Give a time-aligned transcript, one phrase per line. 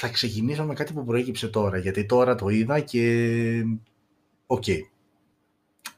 [0.00, 3.64] θα ξεκινήσω με κάτι που προέκυψε τώρα, γιατί τώρα το είδα και...
[4.46, 4.62] OK.
[4.66, 4.78] Okay.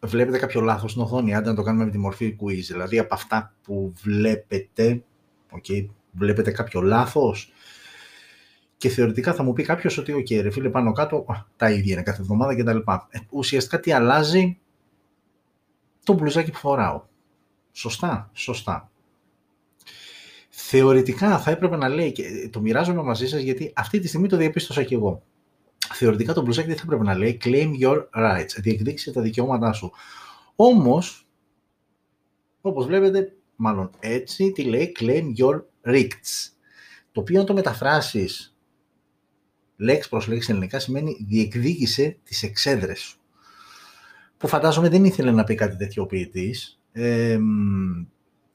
[0.01, 2.63] Βλέπετε κάποιο λάθος στην οθόνη, άντε να το κάνουμε με τη μορφή quiz.
[2.67, 5.05] Δηλαδή, από αυτά που βλέπετε,
[5.51, 7.53] okay, βλέπετε κάποιο λάθος
[8.77, 11.27] και θεωρητικά θα μου πει κάποιος ότι, οκ, ρε φίλε, πάνω κάτω,
[11.57, 12.79] τα ίδια είναι κάθε εβδομάδα κτλ.
[13.09, 14.59] Ε, ουσιαστικά τι αλλάζει
[16.05, 17.03] το μπλουζάκι που φοράω.
[17.73, 18.91] Σωστά, σωστά.
[20.55, 24.37] Θεωρητικά θα έπρεπε να λέει, και το μοιράζομαι μαζί σας γιατί αυτή τη στιγμή το
[24.37, 25.23] διαπίστωσα και εγώ.
[25.95, 29.93] Θεωρητικά το μπλουζάκι δεν θα έπρεπε να λέει claim your rights, διεκδίκησε τα δικαιώματά σου.
[30.57, 31.29] Όμως,
[32.61, 36.53] όπως βλέπετε, μάλλον έτσι, τι λέει claim your rights.
[37.13, 38.57] Το οποίο αν το μεταφράσεις
[39.77, 43.21] λέξη προς λέξη ελληνικά σημαίνει διεκδίκησε τις εξέδρες σου.
[44.37, 46.81] Που φαντάζομαι δεν ήθελε να πει κάτι τέτοιο ο ποιητής.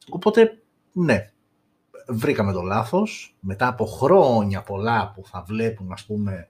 [0.09, 0.61] οπότε,
[0.91, 1.31] ναι,
[2.07, 3.35] βρήκαμε το λάθος.
[3.39, 6.47] Μετά από χρόνια πολλά που θα βλέπουν, ας πούμε,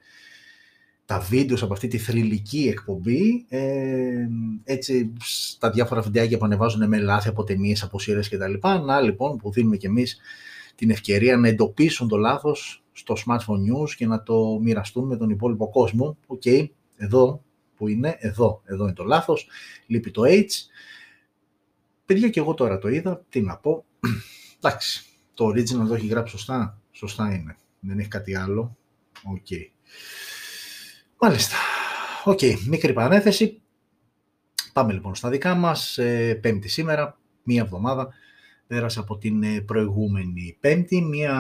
[1.06, 4.28] τα videos από αυτή τη θρυλική εκπομπή, ε,
[4.64, 8.54] έτσι στα διάφορα βιντεάκια που ανεβάζουν με λάθη από ταινίες, από σειρές κτλ.
[8.86, 10.17] Να λοιπόν που δίνουμε κι εμείς
[10.76, 15.30] την ευκαιρία να εντοπίσουν το λάθος στο smartphone news και να το μοιραστούν με τον
[15.30, 16.17] υπόλοιπο κόσμο.
[16.28, 16.67] OK, okay,
[16.98, 17.44] εδώ
[17.76, 19.48] που είναι, εδώ, εδώ είναι το λάθος,
[19.88, 20.45] λείπει το H.
[22.06, 23.86] Παιδιά και εγώ τώρα το είδα, τι να πω,
[24.62, 25.06] εντάξει,
[25.38, 28.78] το original το έχει γράψει σωστά, σωστά είναι, δεν έχει κάτι άλλο,
[29.23, 29.46] OK.
[29.50, 29.66] Okay.
[31.22, 31.56] Μάλιστα,
[32.23, 32.60] OK, okay.
[32.68, 33.62] μικρή παρένθεση,
[34.74, 38.14] πάμε λοιπόν στα δικά μας, ε, πέμπτη σήμερα, μία εβδομάδα,
[38.68, 41.36] πέρασε από την ε, προηγούμενη πέμπτη, μια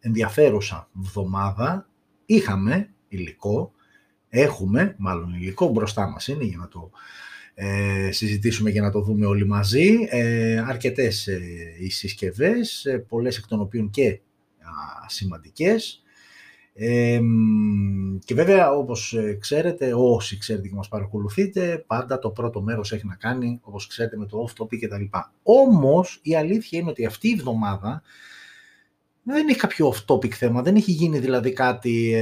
[0.00, 1.88] ενδιαφέρουσα εβδομάδα.
[2.26, 3.72] Είχαμε υλικό,
[4.28, 6.90] έχουμε μάλλον υλικό μπροστά μας είναι για να το
[7.60, 10.06] ε, συζητήσουμε και να το δούμε όλοι μαζί.
[10.08, 11.40] Ε, αρκετές ε,
[11.80, 14.20] οι συσκευές, ε, πολλές εκ των οποίων και
[14.58, 16.02] α, σημαντικές
[18.24, 23.06] και βέβαια, όπως ε, ξέρετε, όσοι ξέρετε και μας παρακολουθείτε, πάντα το πρώτο μέρος έχει
[23.06, 25.04] να κάνει, όπως ξέρετε, με το off-topic κτλ.
[25.42, 28.02] Όμως, η αλήθεια είναι ότι αυτή η εβδομάδα
[29.22, 32.14] δεν έχει κάποιο off-topic θέμα, δεν έχει γίνει δηλαδή κάτι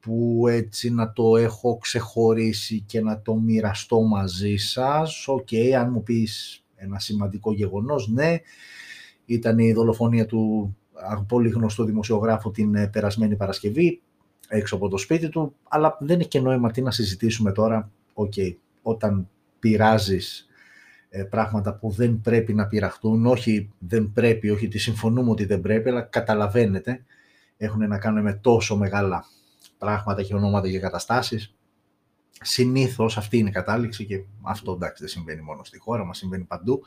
[0.00, 5.28] που έτσι να το έχω ξεχωρίσει και να το μοιραστώ μαζί σας.
[5.28, 5.48] Οκ,
[5.78, 8.36] αν μου πεις ένα σημαντικό γεγονός, ναι,
[9.24, 10.76] ήταν η δολοφονία του
[11.28, 14.00] πολύ γνωστό δημοσιογράφο την ε, περασμένη Παρασκευή
[14.48, 17.90] έξω από το σπίτι του, αλλά δεν έχει και νόημα τι να συζητήσουμε τώρα.
[18.14, 18.32] Οκ,
[18.82, 20.48] όταν πειράζεις
[21.08, 25.60] ε, πράγματα που δεν πρέπει να πειραχτούν, όχι δεν πρέπει, όχι ότι συμφωνούμε ότι δεν
[25.60, 27.04] πρέπει, αλλά καταλαβαίνετε,
[27.56, 29.24] έχουν να κάνουν με τόσο μεγάλα
[29.78, 31.54] πράγματα και ονόματα και καταστάσεις.
[32.40, 36.44] Συνήθως αυτή είναι η κατάληξη και αυτό εντάξει δεν συμβαίνει μόνο στη χώρα μας, συμβαίνει
[36.44, 36.82] παντού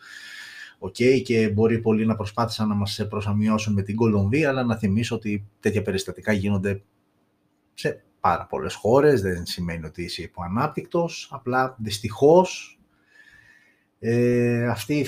[0.80, 5.16] okay, και μπορεί πολλοί να προσπάθησαν να μας προσαμειώσουν με την Κολομβία, αλλά να θυμίσω
[5.16, 6.84] ότι τέτοια περιστατικά γίνονται
[7.74, 12.80] σε πάρα πολλές χώρες, δεν σημαίνει ότι είσαι υποανάπτυκτος, απλά δυστυχώς
[14.00, 15.06] ε, αυτοί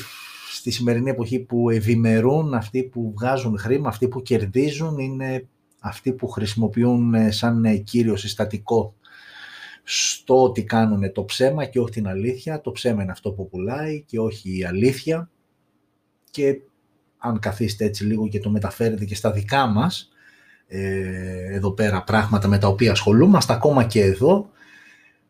[0.51, 5.47] στη σημερινή εποχή που ευημερούν, αυτοί που βγάζουν χρήμα, αυτοί που κερδίζουν, είναι
[5.85, 8.95] αυτοί που χρησιμοποιούν ε, σαν κύριο συστατικό
[9.83, 12.61] στο ότι κάνουν το ψέμα και όχι την αλήθεια.
[12.61, 15.29] Το ψέμα είναι αυτό που πουλάει και όχι η αλήθεια
[16.31, 16.59] και
[17.17, 20.09] αν καθίστε έτσι λίγο και το μεταφέρετε και στα δικά μας
[20.67, 24.49] ε, εδώ πέρα πράγματα με τα οποία ασχολούμαστε, ακόμα και εδώ,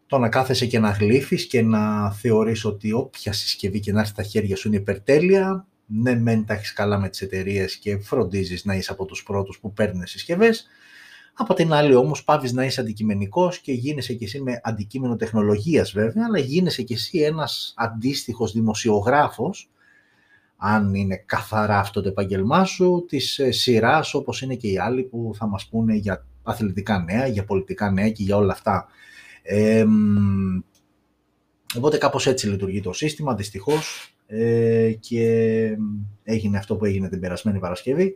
[0.08, 4.12] το να κάθεσαι και να γλύφεις και να θεωρείς ότι όποια συσκευή και να έρθει
[4.12, 8.66] στα χέρια σου είναι υπερτέλεια, ναι μεν τα έχεις καλά με τις εταιρείες και φροντίζεις
[8.66, 10.68] να είσαι από τους πρώτους που παίρνουν συσκευές,
[11.34, 15.92] από την άλλη όμως πάβεις να είσαι αντικειμενικός και γίνεσαι και εσύ με αντικείμενο τεχνολογίας
[15.92, 19.70] βέβαια, αλλά γίνεσαι και εσύ ένας αντίστοιχος δημοσιογράφος
[20.66, 25.04] αν είναι καθαρά αυτό το επαγγελμά σου, της ε, σειράς όπως είναι και οι άλλοι
[25.04, 28.88] που θα μας πούνε για αθλητικά νέα, για πολιτικά νέα και για όλα αυτά.
[29.42, 29.86] Ε,
[31.78, 35.68] οπότε κάπως έτσι λειτουργεί το σύστημα, δυστυχώς, ε, και
[36.24, 38.14] έγινε αυτό που έγινε την περασμένη Παρασκευή.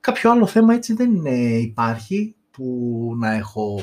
[0.00, 1.24] Κάποιο άλλο θέμα έτσι δεν
[1.60, 3.80] υπάρχει που να έχω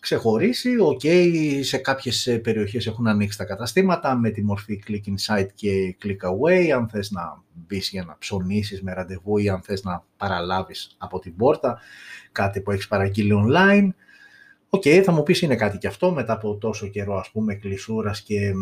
[0.00, 0.78] ξεχωρίσει.
[0.78, 5.48] OK, okay, σε κάποιες ε, περιοχές έχουν ανοίξει τα καταστήματα με τη μορφή click inside
[5.54, 9.82] και click away, αν θες να μπεις για να ψωνίσεις με ραντεβού ή αν θες
[9.82, 11.78] να παραλάβεις από την πόρτα
[12.32, 13.88] κάτι που έχεις παραγγείλει online.
[14.74, 17.54] OK, okay, θα μου πεις είναι κάτι και αυτό μετά από τόσο καιρό ας πούμε
[17.54, 18.52] κλεισούρας και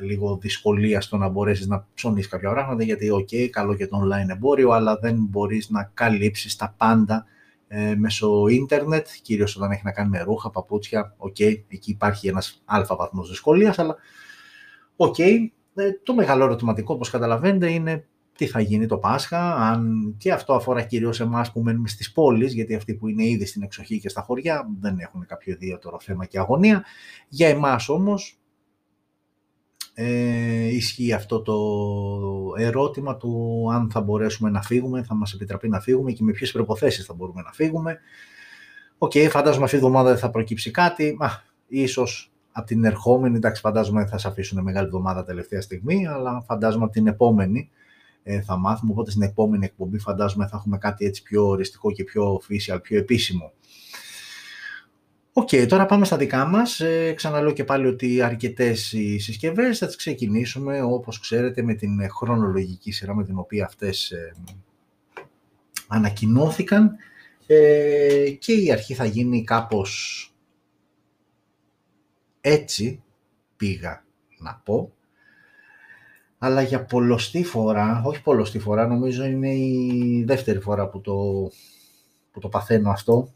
[0.00, 4.00] λίγο δυσκολία στο να μπορέσεις να ψωνίσεις κάποια πράγματα γιατί OK, okay, καλό και το
[4.04, 7.26] online εμπόριο αλλά δεν μπορείς να καλύψεις τα πάντα
[7.68, 12.28] ε, μέσω ίντερνετ, κυρίως όταν έχει να κάνει με ρούχα, παπούτσια, OK, okay, εκεί υπάρχει
[12.28, 13.96] ένας άλφα βαθμός δυσκολίας, αλλά
[14.96, 15.36] OK, okay,
[15.74, 18.04] ε, το μεγάλο ερωτηματικό, όπως καταλαβαίνετε, είναι
[18.40, 22.52] τι θα γίνει το Πάσχα, αν και αυτό αφορά κυρίως εμάς που μένουμε στις πόλεις,
[22.54, 26.26] γιατί αυτοί που είναι ήδη στην εξοχή και στα χωριά δεν έχουν κάποιο ιδιαίτερο θέμα
[26.26, 26.84] και αγωνία.
[27.28, 28.38] Για εμάς όμως
[29.94, 31.56] ε, ισχύει αυτό το
[32.58, 36.52] ερώτημα του αν θα μπορέσουμε να φύγουμε, θα μας επιτραπεί να φύγουμε και με ποιες
[36.52, 37.98] προϋποθέσεις θα μπορούμε να φύγουμε.
[38.98, 43.36] OK, okay, φαντάζομαι αυτή τη εβδομάδα δεν θα προκύψει κάτι, Μα, ίσως από την ερχόμενη,
[43.36, 47.79] εντάξει φαντάζομαι θα σε αφήσουν μεγάλη εβδομάδα τελευταία στιγμή, αλλά φαντάζομαι από την επόμενη ε,
[48.44, 52.40] θα μάθουμε, οπότε στην επόμενη εκπομπή φαντάζομαι θα έχουμε κάτι έτσι πιο οριστικό και πιο
[52.40, 53.52] official, πιο επίσημο.
[55.32, 56.80] OK, okay, τώρα πάμε στα δικά μας.
[56.80, 62.10] Ε, ξαναλέω και πάλι ότι αρκετές οι συσκευές θα τις ξεκινήσουμε όπως ξέρετε με την
[62.10, 64.34] χρονολογική σειρά με την οποία αυτές ε,
[65.88, 66.96] ανακοινώθηκαν
[67.46, 70.24] ε, και η αρχή θα γίνει κάπως
[72.40, 73.02] έτσι
[73.56, 74.04] πήγα
[74.38, 74.92] να πω
[76.42, 81.14] αλλά για πολλωστή φορά, όχι πολλωστή φορά, νομίζω είναι η δεύτερη φορά που το,
[82.30, 83.32] που το παθαίνω αυτό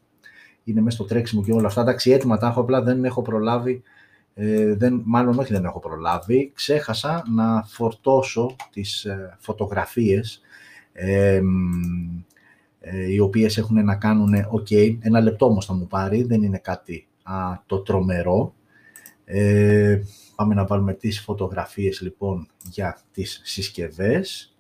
[0.65, 1.81] είναι μέσα στο τρέξιμο και όλα αυτά.
[1.81, 3.83] Εντάξει, έτοιμα τα έχω, απλά δεν έχω προλάβει,
[4.35, 10.41] ε, δεν, μάλλον όχι δεν έχω προλάβει, ξέχασα να φορτώσω τις ε, φωτογραφίες
[10.93, 11.41] ε,
[13.09, 17.07] οι οποίες έχουν να κάνουν, ok, ένα λεπτό όμως θα μου πάρει, δεν είναι κάτι
[17.23, 17.35] α,
[17.67, 18.55] το τρομερό.
[19.25, 20.01] Ε,
[20.37, 24.55] πάμε να βάλουμε τις φωτογραφίες λοιπόν για τις συσκευές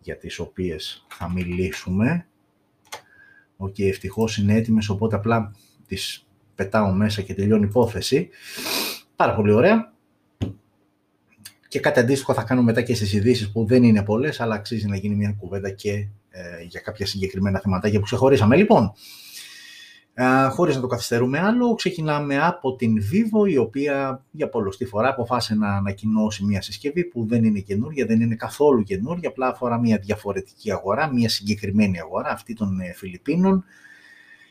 [0.00, 2.26] για τις οποίες θα μιλήσουμε.
[3.56, 5.54] OK, okay, ευτυχώς είναι έτοιμες, οπότε απλά
[5.86, 8.28] τις πετάω μέσα και τελειώνει η υπόθεση.
[9.16, 9.92] Πάρα πολύ ωραία.
[11.68, 14.86] Και κάτι αντίστοιχο θα κάνω μετά και στις ειδήσεις που δεν είναι πολλές, αλλά αξίζει
[14.86, 15.92] να γίνει μια κουβέντα και
[16.30, 18.56] ε, για κάποια συγκεκριμένα θεματάκια που ξεχωρίσαμε.
[18.56, 18.92] Λοιπόν,
[20.16, 25.08] ε, χωρίς να το καθυστερούμε άλλο, ξεκινάμε από την Vivo, η οποία για πολλωστή φορά
[25.08, 29.78] αποφάσισε να ανακοινώσει μια συσκευή που δεν είναι καινούρια, δεν είναι καθόλου καινούρια, απλά αφορά
[29.78, 33.64] μια διαφορετική αγορά, μια συγκεκριμένη αγορά, αυτή των ε, Φιλιππίνων.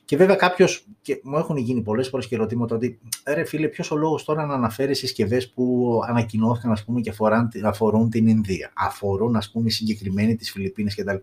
[0.05, 3.91] Και βέβαια κάποιος, και μου έχουν γίνει πολλές φορές και ερωτήματα ότι ρε φίλε, ποιος
[3.91, 8.71] ο λόγος τώρα να αναφέρεις συσκευές που ανακοινώθηκαν ας πούμε, και αφορούν, αφορούν την Ινδία,
[8.75, 11.15] αφορούν ας πούμε συγκεκριμένοι τι Φιλιππίνες κτλ.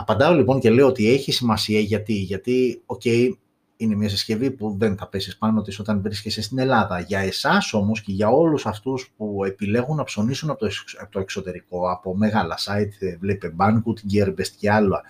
[0.00, 3.28] Απαντάω λοιπόν και λέω ότι έχει σημασία γιατί, γιατί okay,
[3.76, 7.00] είναι μια συσκευή που δεν θα πέσεις πάνω της όταν βρίσκεσαι στην Ελλάδα.
[7.00, 10.68] Για εσάς όμως και για όλους αυτούς που επιλέγουν να ψωνίσουν από
[11.10, 15.02] το, εξωτερικό, από μεγάλα site, ε, βλέπε Bankout, Gearbest και άλλα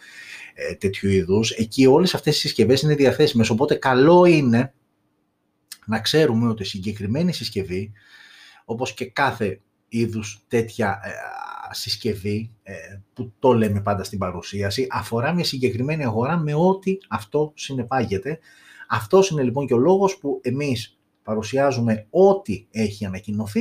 [0.55, 4.75] ε, τέτοιου είδους, εκεί όλες αυτές οι συσκευές είναι διαθέσιμες, οπότε καλό είναι
[5.87, 7.93] να ξέρουμε ότι η συγκεκριμένη συσκευή,
[8.65, 11.11] όπως και κάθε είδους τέτοια ε,
[11.73, 12.75] συσκευή, ε,
[13.13, 18.39] που το λέμε πάντα στην παρουσίαση, αφορά μια συγκεκριμένη αγορά με ό,τι αυτό συνεπάγεται.
[18.89, 23.61] Αυτός είναι λοιπόν και ο λόγος που εμείς παρουσιάζουμε ό,τι έχει ανακοινωθεί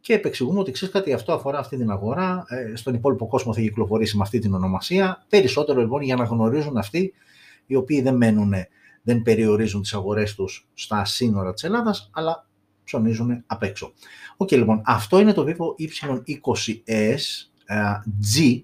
[0.00, 2.44] και επεξηγούμε ότι ξέρεις κάτι, αυτό αφορά αυτή την αγορά.
[2.48, 5.24] Ε, στον υπόλοιπο κόσμο θα κυκλοφορήσει με αυτή την ονομασία.
[5.28, 7.12] Περισσότερο λοιπόν για να γνωρίζουν αυτοί
[7.66, 8.52] οι οποίοι δεν μένουν,
[9.02, 12.46] δεν περιορίζουν τις αγορές τους στα σύνορα της Ελλάδας, αλλά
[12.86, 13.92] ψωνίζουν απ' έξω.
[14.36, 17.20] Okay, okay, λοιπόν, αυτό είναι το Vivo Y20S
[18.34, 18.62] G.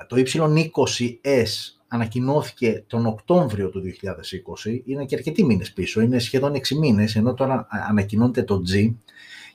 [0.00, 3.82] Ε, το Y20S ανακοινώθηκε τον Οκτώβριο του
[4.64, 8.94] 2020, είναι και αρκετοί μήνες πίσω, είναι σχεδόν 6 μήνες, ενώ τώρα ανακοινώνεται το G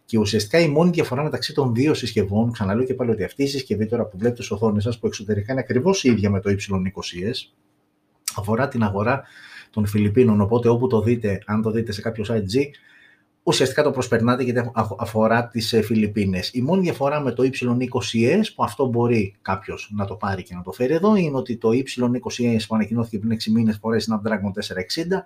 [0.05, 3.47] και ουσιαστικά η μόνη διαφορά μεταξύ των δύο συσκευών, ξαναλέω και πάλι ότι αυτή η
[3.47, 6.49] συσκευή τώρα που βλέπετε στις οθόνες σας, που εξωτερικά είναι ακριβώς η ίδια με το
[6.49, 7.51] Y20S,
[8.35, 9.23] αφορά την αγορά
[9.71, 12.63] των Φιλιππίνων, οπότε όπου το δείτε, αν το δείτε σε κάποιος site G,
[13.43, 16.49] ουσιαστικά το προσπερνάτε γιατί αφορά τις ε, Φιλιππίνες.
[16.53, 20.61] Η μόνη διαφορά με το Y20S, που αυτό μπορεί κάποιος να το πάρει και να
[20.61, 25.25] το φέρει εδώ, είναι ότι το Y20S που ανακοινώθηκε πριν 6 μήνες φορές Snapdragon 460,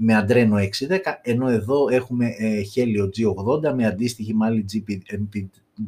[0.00, 4.64] με Adreno 610, ενώ εδώ έχουμε ε, Helio G80 με αντίστοιχη μάλλη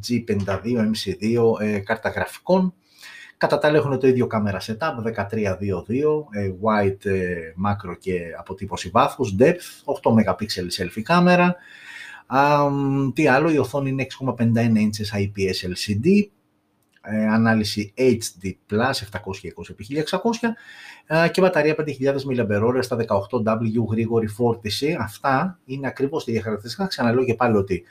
[0.09, 2.75] G52, MC2 ε, κάρτα γραφικών
[3.41, 8.89] Κατά τα άλλα έχουν το ίδιο κάμερα setup, 1322, ε, wide ε, macro και αποτύπωση
[8.89, 10.47] βάθους, depth, 8 MP
[10.79, 11.57] selfie κάμερα.
[13.15, 16.07] τι άλλο, η οθόνη είναι 6,51 inches IPS LCD,
[17.03, 20.55] ε, ανάλυση HD+, 720x1600
[21.31, 24.97] και μπαταρία 5000 mAh στα 18W γρήγορη φόρτιση.
[25.01, 26.87] Αυτά είναι ακριβώς τη διαχειριστικά.
[26.87, 27.85] Ξαναλέω και πάλι ότι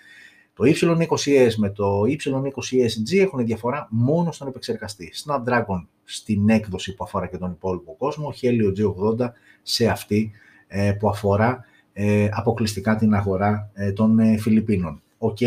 [0.60, 5.14] το Y20S με το Y20SG έχουν διαφορά μόνο στον επεξεργαστή.
[5.26, 9.30] Snapdragon στην έκδοση που αφορά και τον υπόλοιπο κόσμο, Helio G80
[9.62, 10.32] σε αυτή
[10.68, 15.02] ε, που αφορά ε, αποκλειστικά την αγορά ε, των Φιλιππίνων.
[15.18, 15.38] Οκ,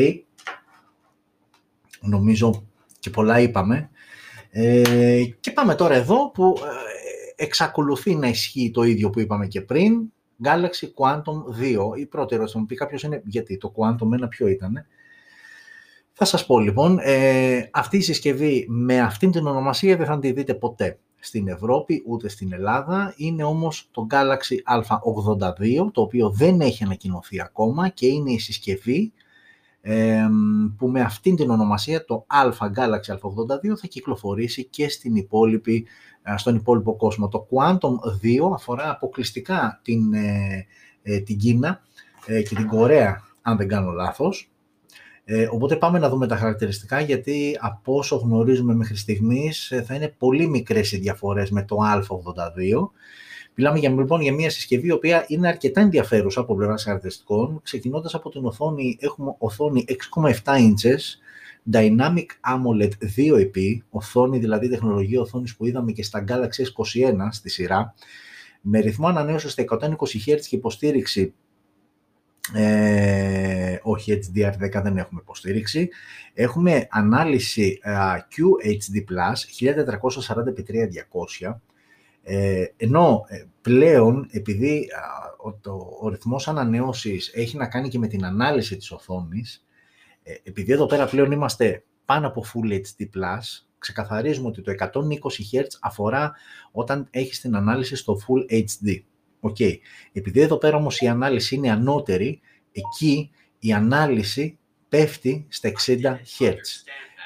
[2.01, 2.67] νομίζω
[2.99, 3.91] και πολλά είπαμε.
[5.41, 6.59] και πάμε τώρα εδώ που
[7.37, 10.01] εξακολουθεί να ισχύει το ίδιο που είπαμε και πριν.
[10.45, 11.63] Galaxy Quantum
[11.95, 11.99] 2.
[11.99, 14.87] Η πρώτη ερώτηση μου πει κάποιος είναι γιατί το Quantum 1 ποιο ήταν.
[16.25, 20.33] Θα σας πω λοιπόν, ε, αυτή η συσκευή με αυτήν την ονομασία δεν θα τη
[20.33, 23.15] δείτε ποτέ στην Ευρώπη ούτε στην Ελλάδα.
[23.17, 29.13] Είναι όμως το Galaxy A82, το οποίο δεν έχει ανακοινωθεί ακόμα και είναι η συσκευή
[29.81, 30.27] ε,
[30.79, 35.87] που με αυτήν την ονομασία το Α Galaxy A82 θα κυκλοφορήσει και στην υπόλοιπη,
[36.23, 37.29] ε, στον υπόλοιπο κόσμο.
[37.29, 40.67] Το Quantum 2 αφορά αποκλειστικά την, ε,
[41.03, 41.81] ε, την Κίνα
[42.27, 44.52] και την Κορέα, αν δεν κάνω λάθος.
[45.25, 49.95] Ε, οπότε πάμε να δούμε τα χαρακτηριστικά γιατί από όσο γνωρίζουμε μέχρι στιγμής ε, θα
[49.95, 52.89] είναι πολύ μικρές οι διαφορές με το Α82.
[53.55, 57.61] Μιλάμε για, λοιπόν για μια συσκευή η οποία είναι αρκετά ενδιαφέρουσα από πλευράς χαρακτηριστικών.
[57.63, 61.01] Ξεκινώντας από την οθόνη, έχουμε οθόνη 6,7 inches,
[61.73, 67.95] Dynamic AMOLED 2EP, οθόνη δηλαδή τεχνολογία οθόνης που είδαμε και στα Galaxy S21 στη σειρά,
[68.61, 69.89] με ρυθμό ανανέωσης στα 120
[70.27, 71.35] Hz και υποστήριξη
[72.55, 75.89] ε, όχι HDR10 δεν έχουμε υποστήριξη.
[76.35, 79.05] Έχουμε ανάλυση uh, QHD+,
[81.43, 81.55] 1440x3200,
[82.23, 84.89] ε, ενώ ε, πλέον επειδή
[85.45, 89.65] ο, το, ο ρυθμός ανανέωσης έχει να κάνει και με την ανάλυση της οθόνης,
[90.23, 93.07] ε, επειδή εδώ πέρα πλέον είμαστε πάνω από Full HD+,
[93.79, 94.79] ξεκαθαρίζουμε ότι το 120
[95.53, 96.33] Hz αφορά
[96.73, 99.03] όταν έχεις την ανάλυση στο Full HD.
[99.43, 99.77] Okay.
[100.13, 102.41] Επειδή εδώ πέρα όμως η ανάλυση είναι ανώτερη,
[102.73, 104.59] εκεί η ανάλυση
[104.89, 105.91] πέφτει στα 60
[106.39, 106.55] Hz.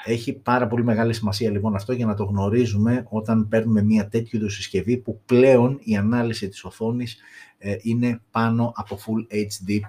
[0.04, 4.36] Έχει πάρα πολύ μεγάλη σημασία λοιπόν αυτό για να το γνωρίζουμε όταν παίρνουμε μια τέτοιου
[4.38, 7.16] είδους συσκευή που πλέον η ανάλυση της οθόνης
[7.58, 9.80] ε, είναι πάνω από Full HD+.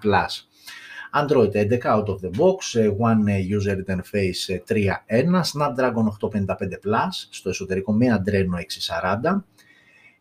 [1.13, 7.27] Android 11 out of the box, ε, One User Interface 3.1, ε, Snapdragon 855 Plus
[7.29, 9.43] στο εσωτερικό με Adreno 640,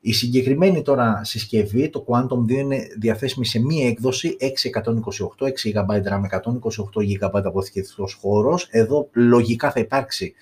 [0.07, 6.03] η συγκεκριμένη τώρα συσκευή, το Quantum 2, είναι διαθέσιμη σε μία έκδοση 628, 6 GB
[6.03, 8.69] RAM, 128 GB αποθηκευτικός χώρος.
[8.71, 10.35] Εδώ λογικά θα υπάρξει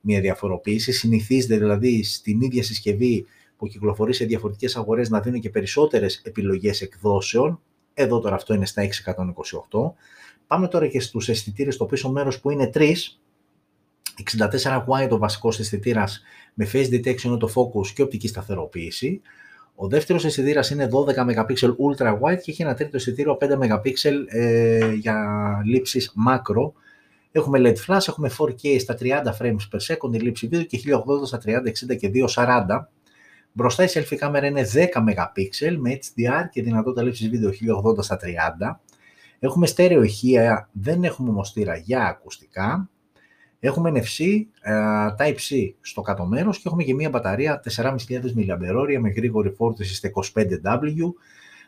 [0.00, 0.92] μία διαφοροποίηση.
[0.92, 6.80] Συνηθίζεται δηλαδή στην ίδια συσκευή που κυκλοφορεί σε διαφορετικές αγορές να δίνουν και περισσότερες επιλογές
[6.80, 7.60] εκδόσεων.
[7.94, 9.92] Εδώ τώρα αυτό είναι στα 628.
[10.46, 12.92] Πάμε τώρα και στους αισθητήρες στο πίσω μέρος που είναι 3
[14.62, 16.22] 64 wide ο βασικός αισθητήρας
[16.54, 19.20] με face detection το focus και οπτική σταθεροποίηση.
[19.74, 23.92] Ο δεύτερος αισθητήρας είναι 12 MP ultra wide και έχει ένα τρίτο αισθητήριο 5 MP
[24.26, 25.26] ε, για
[25.64, 26.72] λήψεις macro.
[27.32, 29.08] Έχουμε LED flash, έχουμε 4K στα 30
[29.40, 30.80] frames per second η λήψη βίντεο και
[31.22, 32.64] 1080 στα 30, 60 και 240.
[33.52, 38.18] Μπροστά η selfie κάμερα είναι 10 MP με HDR και δυνατότητα λήψης βίντεο 1080 στα
[38.22, 38.78] 30.
[39.38, 41.54] Έχουμε στέρεο ηχεία, δεν έχουμε όμως
[41.84, 42.88] για ακουστικά.
[43.66, 44.24] Έχουμε NFC
[44.60, 44.72] ε,
[45.18, 47.96] Type-C στο κάτω μέρος και έχουμε και μία μπαταρία 4.500
[48.36, 51.12] mAh με γρήγορη φόρτιση στα 25W.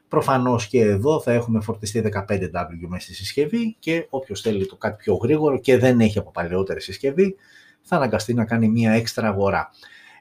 [0.09, 4.97] Προφανώς και εδώ θα έχουμε φορτιστεί 15W μέσα στη συσκευή και όποιος θέλει το κάτι
[4.97, 7.37] πιο γρήγορο και δεν έχει από παλαιότερη συσκευή
[7.83, 9.71] θα αναγκαστεί να κάνει μία έξτρα αγορά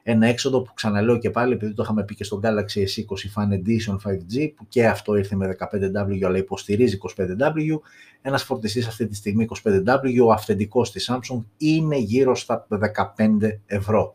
[0.08, 3.52] ένα έξοδο που ξαναλέω και πάλι επειδή το είχαμε πει και στο Galaxy S20 Fan
[3.52, 7.78] Edition 5G που και αυτό ήρθε με 15W αλλά υποστηρίζει 25W
[8.22, 12.66] ένας φορτιστής αυτή τη στιγμή 25W ο αυθεντικός της Samsung είναι γύρω στα
[13.16, 13.28] 15
[13.66, 14.12] ευρώ.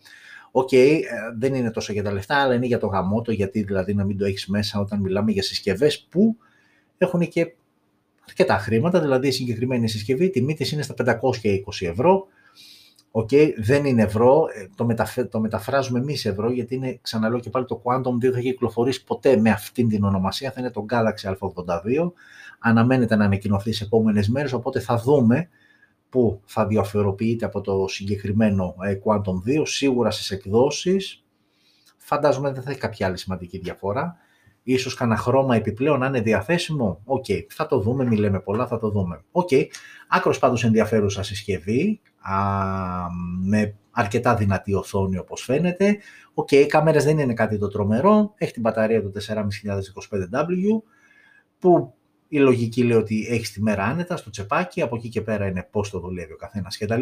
[0.52, 3.64] Okay, okay, ε, δεν είναι τόσο για τα λεφτά, αλλά είναι για το γαμώτο, γιατί
[3.64, 6.36] δηλαδή να μην το έχεις μέσα όταν μιλάμε για συσκευές που
[6.98, 7.54] έχουν και
[8.28, 12.28] αρκετά χρήματα, δηλαδή η συγκεκριμένη συσκευή, η τιμή της είναι στα 520 ευρώ,
[13.14, 15.18] Οκ, δεν είναι ευρώ, ε, το, μεταφ...
[15.30, 19.04] το μεταφράζουμε εμείς ευρώ, γιατί είναι, ξαναλέω και πάλι, το Quantum δεν θα έχει κυκλοφορήσει
[19.04, 22.12] ποτέ με αυτήν την ονομασία, θα είναι το Galaxy A82.
[22.64, 25.50] Αναμένεται να ανακοινωθεί σε επόμενες μέρες, οπότε θα δούμε
[26.10, 31.24] που θα διαφοροποιείται από το συγκεκριμένο ε, Quantum 2, σίγουρα στις εκδόσεις.
[31.98, 34.18] Φαντάζομαι δεν θα έχει κάποια άλλη σημαντική διαφορά.
[34.64, 37.02] Ίσως κανένα χρώμα επιπλέον να είναι διαθέσιμο.
[37.06, 37.46] Okay, okay.
[37.50, 39.24] θα το δούμε, μη λέμε πολλά, θα το δούμε.
[39.32, 39.66] Okay, okay.
[40.08, 42.36] άκρως πάντως ενδιαφέρουσα συσκευή, α,
[43.42, 45.98] με αρκετά δυνατή οθόνη όπως φαίνεται.
[46.34, 50.82] Okay, okay, οι κάμερες δεν είναι κάτι το τρομερό, έχει την μπαταρία του 4525W,
[51.60, 51.94] που
[52.34, 55.68] η λογική λέει ότι έχεις τη μέρα άνετα στο τσεπάκι, από εκεί και πέρα είναι
[55.72, 57.02] πώς το δουλεύει ο καθένας κτλ.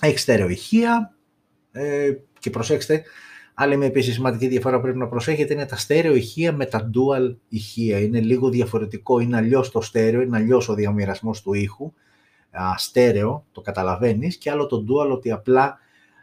[0.00, 1.14] Έχεις stereo ηχεία
[1.72, 3.02] ε, και προσέξτε,
[3.54, 6.90] Άλλη μια επίσης σημαντική διαφορά που πρέπει να προσέχετε είναι τα stereo ηχεία με τα
[6.94, 8.00] dual ηχεία.
[8.00, 11.92] Είναι λίγο διαφορετικό, είναι αλλιώς το stereo, είναι αλλιώς ο διαμοιρασμός του ήχου.
[12.50, 15.78] Α, στέρεο, το καταλαβαίνεις, και άλλο το dual ότι απλά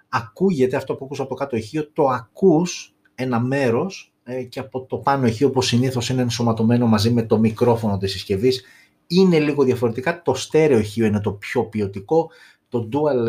[0.10, 4.11] ακούγεται αυτό που ακούς από το κάτω ηχείο, το ακούς ένα μέρος ε,
[4.50, 8.64] και από το πάνω ηχείο όπως συνήθως είναι ενσωματωμένο μαζί με το μικρόφωνο της συσκευής
[9.08, 12.30] είναι λίγο διαφορετικά, το στέρεο ηχείο είναι το πιο ποιοτικό,
[12.70, 13.28] το dual,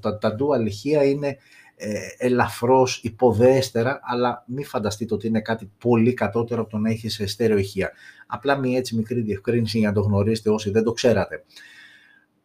[0.00, 1.36] τα, τα dual ηχεία είναι
[1.76, 7.26] ε, ελαφρώς υποδέστερα, αλλά μην φανταστείτε ότι είναι κάτι πολύ κατώτερο από το να έχει
[7.26, 7.92] στέρεο ηχεία.
[8.26, 11.44] Απλά μια έτσι μικρή διευκρίνηση για να το γνωρίσετε όσοι δεν το ξέρατε.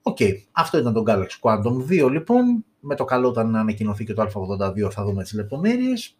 [0.01, 2.65] Okay, okay, αυτό ήταν το Galaxy Quantum 2 λοιπόν.
[2.79, 6.17] Με το καλό όταν ανακοινωθεί και το A82 θα δούμε τις λεπτομέρειες.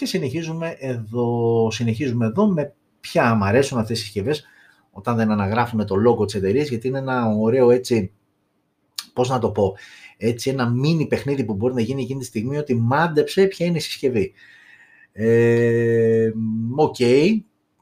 [0.00, 2.74] Και συνεχίζουμε εδώ, συνεχίζουμε εδώ με...
[3.00, 4.44] ποια μου αρέσουν αυτές οι συσκευές
[4.90, 8.12] όταν δεν αναγράφουμε το logo της εταιρείας γιατί είναι ένα ωραίο έτσι,
[9.12, 9.76] πώς να το πω,
[10.16, 13.76] έτσι ένα μίνι παιχνίδι που μπορεί να γίνει εκείνη τη στιγμή ότι μάντεψε ποια είναι
[13.76, 14.32] η συσκευή.
[15.12, 16.30] Ε,
[16.76, 17.28] okay, okay,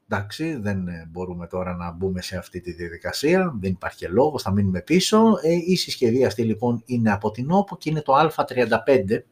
[0.09, 4.53] εντάξει, δεν μπορούμε τώρα να μπούμε σε αυτή τη διαδικασία, δεν υπάρχει και λόγος, θα
[4.53, 5.19] μείνουμε πίσω.
[5.43, 9.23] Ε, η συσκευή αυτή λοιπόν είναι από την OPPO και είναι το A35,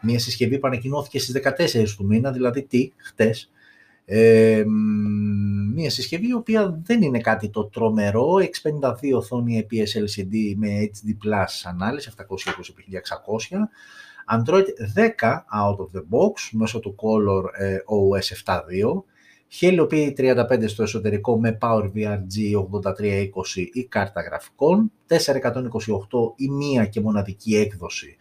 [0.00, 1.42] μια συσκευή που ανακοινώθηκε στις
[1.84, 3.50] 14 του μήνα, δηλαδή τι, χτες.
[4.04, 4.64] Ε,
[5.74, 8.34] μια συσκευή η οποία δεν είναι κάτι το τρομερό,
[8.82, 13.56] 652 οθόνη IPS LCD με HD Plus ανάλυση, 720x1600,
[14.36, 14.64] Android
[14.96, 15.06] 10
[15.62, 19.02] out of the box μέσω του Color ε, OS 7.2,
[19.60, 25.16] Helio P35 στο εσωτερικό με PowerVR G8320 ή κάρτα γραφικών, 428
[26.36, 28.16] η μία και μοναδική έκδοση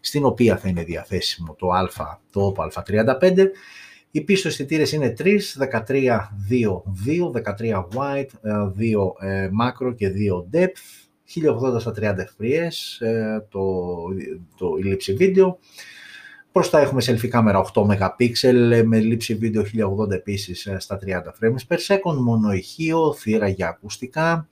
[0.00, 1.88] στην οποία θα είναι διαθέσιμο το Α,
[2.30, 3.46] το OPPO Α35.
[4.10, 5.38] Οι πίσω αισθητήρες είναι 3,
[5.88, 6.18] 13,
[6.50, 8.26] 2, 2, 13 wide,
[8.78, 10.12] 2 ε, macro και
[10.52, 11.00] 2 depth,
[11.74, 13.86] 1080 στα 30 fps ε, το,
[14.56, 15.58] το, η λήψη βίντεο.
[16.52, 19.62] Προς τα έχουμε selfie κάμερα 8 MP με λήψη βίντεο
[20.02, 24.48] 1080 επίσης ε, στα 30 frames per second, μόνο ηχείο, θύρα για ακουστικά.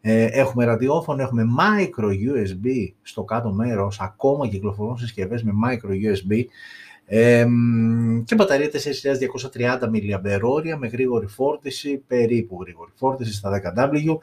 [0.00, 6.44] Έχουμε ραδιόφωνο, έχουμε micro USB στο κάτω μέρος, ακόμα κυκλοφορούν συσκευές με micro USB
[7.08, 7.46] ε,
[8.24, 14.16] και μπαταρία 4.230 mAh με γρήγορη φόρτιση, περίπου γρήγορη φόρτιση στα 10W.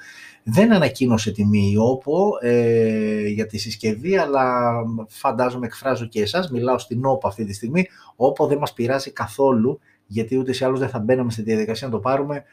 [0.44, 4.74] Δεν ανακοίνωσε τιμή η OPPO ε, για τη συσκευή, αλλά
[5.08, 7.88] φαντάζομαι εκφράζω και εσάς, μιλάω στην OPPO αυτή τη στιγμή.
[8.15, 11.94] OPPO δεν μας πειράζει καθόλου, γιατί ούτως ή άλλως δεν θα μπαίναμε στη διαδικασία να
[11.94, 12.44] το πάρουμε.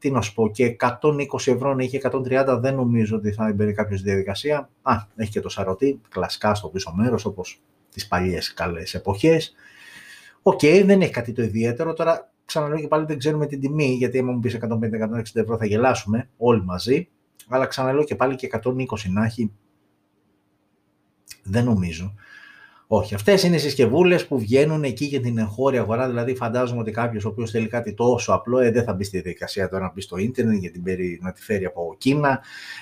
[0.00, 3.72] Τι να σου πω, και 120 ευρώ να είχε 130 δεν νομίζω ότι θα μπαίνει
[3.72, 4.68] κάποιος στη διαδικασία.
[4.82, 7.60] Α, έχει και το σαρωτή, κλασικά στο πίσω μέρος, όπως
[7.92, 9.54] τις παλιές καλές εποχές.
[10.42, 11.92] Οκ, δεν έχει κάτι το ιδιαίτερο.
[11.92, 15.66] Τώρα ξαναλέω και πάλι δεν ξέρουμε την τιμή, γιατί άμα μου πεις 150-160 ευρώ θα
[15.66, 17.08] γελάσουμε όλοι μαζί.
[17.48, 19.52] Αλλά ξαναλέω και πάλι και 120 να έχει,
[21.42, 22.14] δεν νομίζω.
[22.92, 26.08] Όχι, αυτές είναι οι συσκευούλες που βγαίνουν εκεί για την εγχώρια αγορά.
[26.08, 29.20] Δηλαδή, φαντάζομαι ότι κάποιος ο οποίος θέλει κάτι τόσο απλό ε, δεν θα μπει στη
[29.20, 30.82] διαδικασία τώρα να μπει στο ίντερνετ για την
[31.20, 32.40] να τη φέρει από Κίνα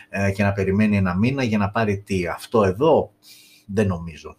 [0.08, 2.26] ε, και να περιμένει ένα μήνα για να πάρει τι.
[2.26, 3.12] Αυτό εδώ
[3.66, 4.36] δεν νομίζω.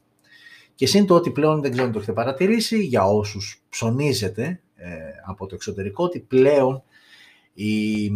[0.76, 4.88] Και σύν το ότι πλέον δεν ξέρω αν το έχετε παρατηρήσει, για όσους ψωνίζετε ε,
[5.26, 6.84] από το εξωτερικό, ότι πλέον
[7.62, 8.12] οι,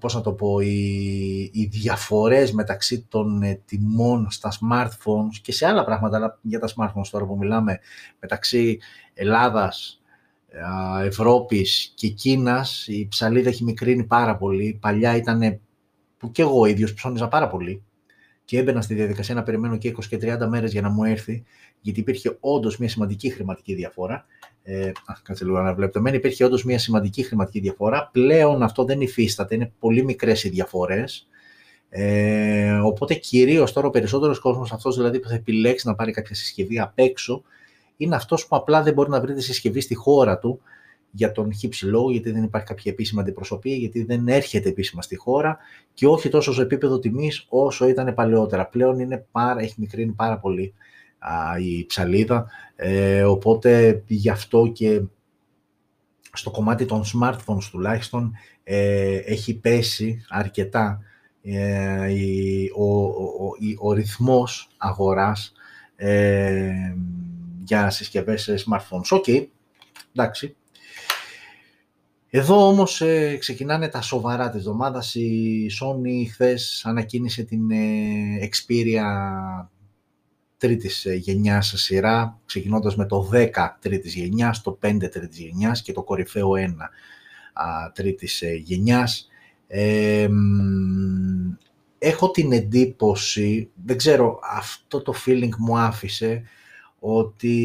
[0.00, 5.66] πώς να το πω, οι, οι διαφορές μεταξύ των ε, τιμών στα smartphones και σε
[5.66, 7.80] άλλα πράγματα, αλλά για τα smartphones τώρα που μιλάμε,
[8.20, 8.78] μεταξύ
[9.14, 10.02] Ελλάδας,
[10.48, 14.78] ε, Ευρώπης και Κίνας, η ψαλίδα έχει μικρύνει πάρα πολύ.
[14.80, 15.60] Παλιά ήταν
[16.18, 17.82] που και εγώ ίδιος ψώνιζα πάρα πολύ
[18.44, 21.44] και έμπαινα στη διαδικασία να περιμένω και 20 και 30 μέρες για να μου έρθει
[21.80, 24.26] γιατί υπήρχε όντως μια σημαντική χρηματική διαφορά.
[24.68, 26.00] Ε, α, κάτσε λίγο να βλέπετε.
[26.00, 28.08] Μένει υπήρχε όντως μια σημαντική χρηματική διαφορά.
[28.12, 31.28] Πλέον αυτό δεν υφίσταται, είναι πολύ μικρές οι διαφορές.
[31.88, 36.34] Ε, οπότε κυρίως τώρα ο περισσότερος κόσμος, αυτός δηλαδή που θα επιλέξει να πάρει κάποια
[36.34, 37.42] συσκευή απ' έξω,
[37.96, 40.60] είναι αυτός που απλά δεν μπορεί να βρει τη συσκευή στη χώρα του
[41.10, 45.16] για τον χύψη λόγο, γιατί δεν υπάρχει κάποια επίσημα αντιπροσωπεία, γιατί δεν έρχεται επίσημα στη
[45.16, 45.58] χώρα
[45.94, 48.66] και όχι τόσο σε επίπεδο τιμής όσο ήταν παλαιότερα.
[48.66, 50.74] Πλέον είναι πάρα, έχει μικρύνει πάρα πολύ
[51.60, 55.02] η ψαλίδα, ε, οπότε γι' αυτό και
[56.32, 58.32] στο κομμάτι των smartphones τουλάχιστον
[58.64, 61.00] ε, έχει πέσει αρκετά
[61.42, 65.52] ε, ο, ο, ο, ρυθμός αγοράς
[65.96, 66.72] ε,
[67.64, 69.08] για συσκευές smartphones.
[69.10, 69.46] Okay, okay,
[70.12, 70.56] εντάξει.
[72.30, 75.14] Εδώ όμως ε, ξεκινάνε τα σοβαρά της εβδομάδας.
[75.14, 79.02] Η Sony χθες ανακοίνωσε την ε, Xperia
[80.56, 83.48] τρίτης ε, γενιάς σειρά, ξεκινώντας με το 10
[83.80, 86.90] τρίτης γενιάς, το 5 τρίτης γενιάς και το κορυφαίο 1
[87.52, 89.28] α, τρίτης ε, γενιάς.
[91.98, 96.42] έχω την εντύπωση, δεν ξέρω, αυτό το feeling μου άφησε
[96.98, 97.58] ότι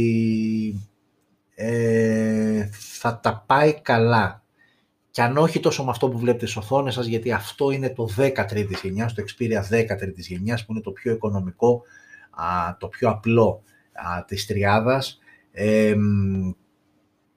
[1.55, 4.43] ε, θα τα πάει καλά.
[5.11, 8.07] Και αν όχι τόσο με αυτό που βλέπετε στις οθόνες σας, γιατί αυτό είναι το
[8.17, 11.81] 10 τρίτης γενιάς, το Xperia 10 τρίτης γενιάς, που είναι το πιο οικονομικό
[12.77, 13.63] το πιο απλό
[13.93, 15.19] α, της τριάδας.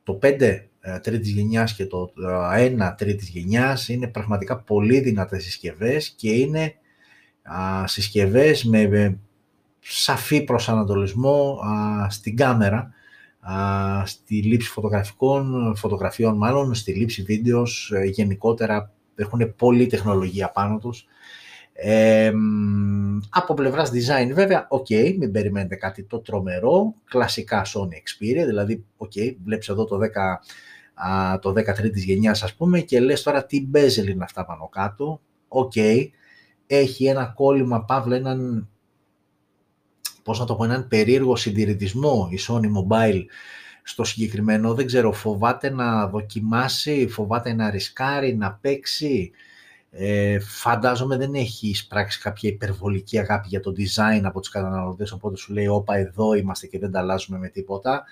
[0.02, 0.40] το 5
[0.80, 2.12] ε, τρίτης γενιάς και το
[2.54, 6.74] 1 τρίτης γενιάς είναι πραγματικά πολύ δυνατές συσκευές και είναι
[7.42, 9.18] α, συσκευές με,
[9.86, 11.58] σαφή προσανατολισμό
[12.08, 12.92] στην κάμερα,
[14.04, 21.06] στη λήψη φωτογραφικών, φωτογραφιών μάλλον, στη λήψη βίντεος, ε, γενικότερα έχουν πολλή τεχνολογία πάνω τους
[21.76, 22.32] Ε,
[23.28, 28.84] από πλευράς design βέβαια, okay, okay, μην περιμένετε κάτι το τρομερό, κλασικά Sony Xperia, δηλαδή,
[28.96, 30.06] okay, okay, βλέπεις εδώ το 10,
[30.94, 34.68] α, το 13 της γενιάς ας πούμε και λες τώρα τι bezel είναι αυτά πάνω
[34.68, 36.08] κάτω, okay, okay,
[36.66, 38.68] έχει ένα κόλλημα, παύλα, έναν,
[40.22, 43.22] πώς να το πω, έναν περίεργο συντηρητισμό η Sony Mobile
[43.82, 49.30] στο συγκεκριμένο, δεν ξέρω, φοβάται να δοκιμάσει, φοβάται να ρισκάρει, να παίξει,
[49.96, 55.36] ε, φαντάζομαι δεν έχει εισπράξει κάποια υπερβολική αγάπη για το design από τους καταναλωτές, οπότε
[55.36, 58.04] σου λέει όπα εδώ είμαστε και δεν τα αλλάζουμε με τίποτα.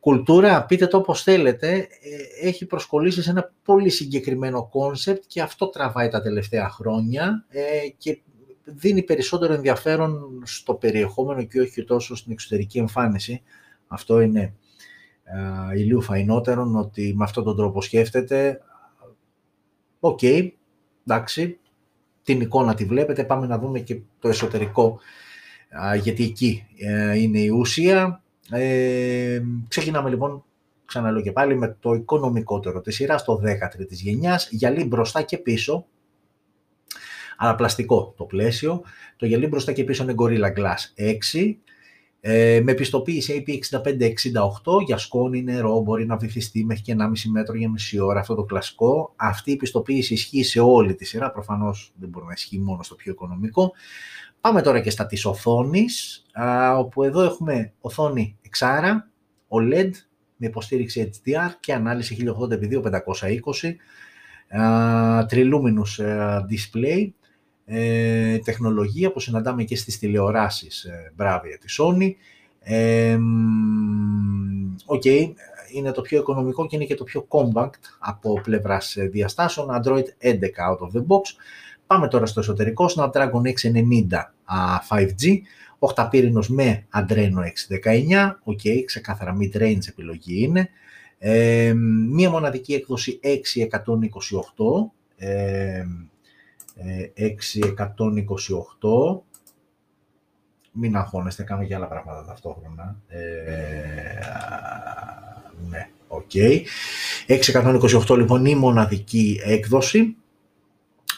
[0.00, 5.68] Κουλτούρα, πείτε το όπως θέλετε, ε, έχει προσκολλήσει σε ένα πολύ συγκεκριμένο concept και αυτό
[5.68, 7.62] τραβάει τα τελευταία χρόνια ε,
[7.98, 8.20] και
[8.64, 13.42] δίνει περισσότερο ενδιαφέρον στο περιεχόμενο και όχι τόσο στην εξωτερική εμφάνιση.
[13.86, 14.54] Αυτό είναι
[15.24, 18.60] ε, ηλίου φαεινότερον ότι με αυτόν τον τρόπο σκέφτεται
[20.04, 20.50] Ok, okay,
[21.06, 21.58] εντάξει,
[22.22, 25.00] την εικόνα τη βλέπετε, πάμε να δούμε και το εσωτερικό,
[26.00, 28.22] γιατί εκεί ε, είναι η ουσία.
[28.50, 30.44] Ε, ξεκινάμε λοιπόν,
[30.84, 35.38] ξαναλέω και πάλι, με το οικονομικότερο της σειράς, το 10 τρίτης γενιάς, γυαλί μπροστά και
[35.38, 35.86] πίσω,
[37.36, 38.82] αλλά πλαστικό το πλαίσιο.
[39.16, 41.54] Το γυαλί μπροστά και πίσω είναι Gorilla Glass 6,
[42.24, 47.70] ε, με πιστοποίηση IP6568 για σκόνη, νερό, μπορεί να βυθιστεί μέχρι και 1,5 μέτρο για
[47.70, 49.12] μισή ώρα, αυτό το κλασικό.
[49.16, 52.94] Αυτή η πιστοποίηση ισχύει σε όλη τη σειρά, προφανώς δεν μπορεί να ισχύει μόνο στο
[52.94, 53.72] πιο οικονομικό.
[54.40, 56.24] Πάμε τώρα και στα της οθόνης,
[56.78, 59.10] όπου εδώ έχουμε οθόνη εξάρα,
[59.48, 59.90] OLED,
[60.36, 63.74] με υποστήριξη HDR και ανάλυση 1080x2520,
[65.28, 67.10] τριλούμινους ε, display,
[67.64, 72.10] ε, τεχνολογία που συναντάμε και στις τηλεοράσεις ε, μπράβια της Sony.
[72.60, 73.18] Ε,
[74.86, 75.32] okay,
[75.72, 80.04] είναι το πιο οικονομικό και είναι και το πιο compact από πλευράς ε, διαστάσεων, Android
[80.22, 80.32] 11
[80.70, 81.22] out of the box.
[81.86, 83.52] Πάμε τώρα στο εσωτερικό, Snapdragon 690
[84.88, 85.36] 5G,
[85.94, 87.42] 8πύρηνος με Adreno
[87.84, 90.68] 619, ok, ξεκάθαρα mid-range επιλογή είναι.
[91.18, 91.72] Ε,
[92.10, 93.30] μία μοναδική έκδοση 6128,
[95.16, 95.84] ε,
[97.16, 99.20] 628.
[100.72, 102.96] Μην αγχώνεστε, κάνω και άλλα πράγματα ταυτόχρονα.
[103.08, 103.20] Ε,
[105.68, 106.30] ναι, ok.
[106.34, 106.60] Okay.
[107.26, 110.16] 628 λοιπόν η μοναδική έκδοση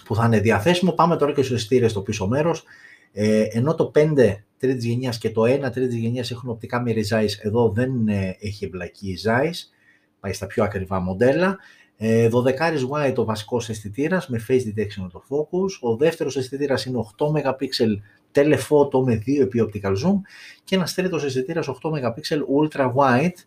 [0.05, 0.93] που θα είναι διαθέσιμο.
[0.93, 2.65] Πάμε τώρα και στους εισιτήρια στο πίσω μέρος.
[3.13, 7.29] Ε, ενώ το 5 τρίτης γενιάς και το 1 τρίτης γενιάς έχουν οπτικά με Zeiss,
[7.43, 9.55] εδώ δεν ε, έχει εμπλακεί η Zeiss,
[10.21, 11.59] πάει στα πιο ακριβά μοντέλα.
[11.99, 12.29] 12 ε,
[12.91, 15.79] wide ο βασικός αισθητήρας με face detection το focus.
[15.81, 17.69] Ο δεύτερος αισθητήρας είναι 8 MP
[18.35, 20.21] telephoto με 2 επί optical zoom
[20.65, 23.45] και ένας τρίτος αισθητήρας 8 MP ultra wide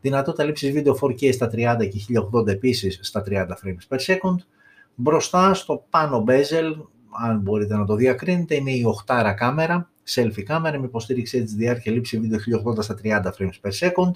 [0.00, 1.98] δυνατότητα λήψης βίντεο 4K στα 30 και
[2.32, 4.36] 1080 επίσης στα 30 frames per second.
[4.94, 6.74] Μπροστά στο πάνω bezel,
[7.26, 11.90] αν μπορείτε να το διακρίνετε, είναι η 8 κάμερα, selfie κάμερα με υποστήριξη HDR και
[11.90, 12.38] λήψη βίντεο
[12.78, 14.12] 1080 στα 30 frames per second.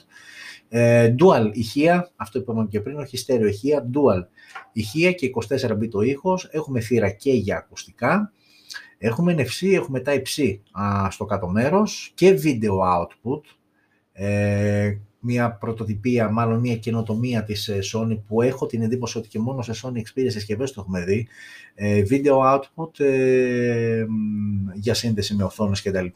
[0.75, 4.27] Ε, dual ηχεία, αυτό είπαμε και πριν, όχι στέρεο ηχεία, dual
[4.73, 8.33] ηχεία και 24 bit ο ήχος, έχουμε θύρα και για ακουστικά,
[8.99, 10.59] έχουμε NFC, έχουμε Type-C
[11.09, 13.41] στο κάτω μέρος και video output,
[14.13, 19.39] ε, μια πρωτοτυπία, μάλλον μια καινοτομία της ε, Sony που έχω την εντύπωση ότι και
[19.39, 21.29] μόνο σε Sony Xperia συσκευές το έχουμε δει.
[21.75, 24.05] Ε, video output ε,
[24.75, 26.11] για σύνδεση με οθόνες κτλ ε,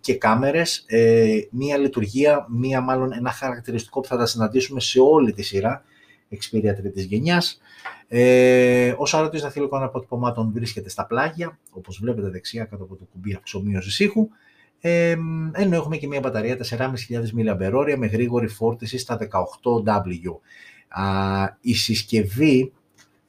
[0.00, 5.32] και κάμερες, ε, μία λειτουργία, μία μάλλον ένα χαρακτηριστικό που θα τα συναντήσουμε σε όλη
[5.32, 5.84] τη σειρά
[6.30, 7.60] Xperia τρίτης γενιάς.
[8.08, 13.34] Ε, ο σαρωτής δαχτυλικών αποτυπωμάτων βρίσκεται στα πλάγια, όπως βλέπετε δεξιά κάτω από το κουμπί
[13.34, 14.28] αυξομείωσης ήχου,
[14.80, 15.16] ε,
[15.52, 20.38] ενώ έχουμε και μια μπαταρία 4.500 mAh με γρήγορη φόρτιση στα 18W.
[21.60, 22.72] η συσκευή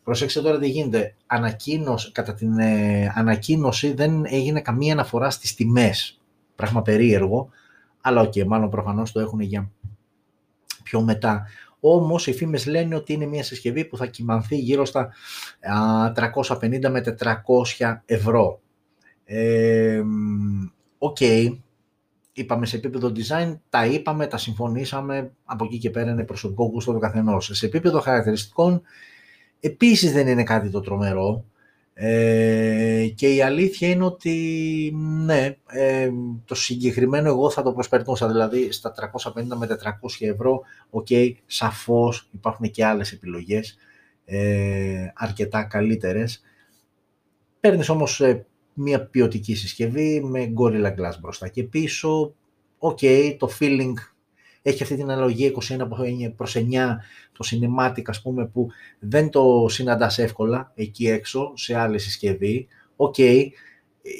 [0.06, 1.16] Προσέξτε τώρα τι γίνεται.
[1.26, 6.22] Ανακοίνωση, κατά την ε, ανακοίνωση δεν έγινε καμία αναφορά στις τιμές.
[6.56, 7.50] Πράγμα περίεργο,
[8.02, 9.72] αλλά ok, okay, μάλλον προφανώς το έχουν για
[10.84, 11.48] πιο μετά.
[11.80, 15.14] Όμως οι φήμες λένε ότι είναι μια συσκευή που θα κυμανθεί γύρω στα
[16.16, 17.16] 350 με
[17.78, 18.60] 400 ευρώ.
[19.26, 20.02] Ε,
[20.98, 21.58] ok, okay.
[22.34, 26.94] είπαμε σε επίπεδο design, τα είπαμε, τα συμφωνήσαμε, από εκεί και πέρα είναι προσωπικό γούστο
[26.94, 27.50] του καθενός.
[27.54, 28.82] Σε επίπεδο χαρακτηριστικών,
[29.66, 31.46] επίσης δεν είναι κάτι το τρομερό.
[31.98, 34.94] Ε, και η αλήθεια είναι ότι
[35.26, 36.10] ναι, ε,
[36.46, 38.94] το συγκεκριμένο εγώ θα το προσπερνούσα, δηλαδή στα
[39.34, 43.78] 350 με 400 ευρώ, ok, okay, σαφώς υπάρχουν και άλλες επιλογές,
[44.26, 46.42] ε, αρκετά καλύτερες.
[47.60, 52.36] Παίρνεις όμως ε, μια ποιοτική συσκευή με Gorilla Glass μπροστά και πίσω,
[52.78, 53.00] οκ,
[53.38, 53.94] το feeling
[54.68, 55.52] έχει αυτή την αναλογία
[56.28, 56.62] 21 προς 9,
[57.32, 58.68] το cinematic ας πούμε, που
[59.00, 62.68] δεν το συναντάς εύκολα εκεί έξω, σε άλλη συσκευή.
[62.96, 63.18] Οκ,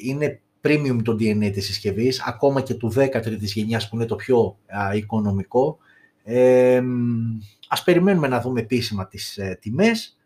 [0.02, 4.16] είναι premium το DNA της συσκευής, ακόμα και του 10 τρίτης γενιάς που είναι το
[4.16, 4.58] πιο
[4.94, 5.78] οικονομικό.
[6.22, 6.82] Ε,
[7.68, 10.18] ας περιμένουμε να δούμε επίσημα τις ε, τιμές,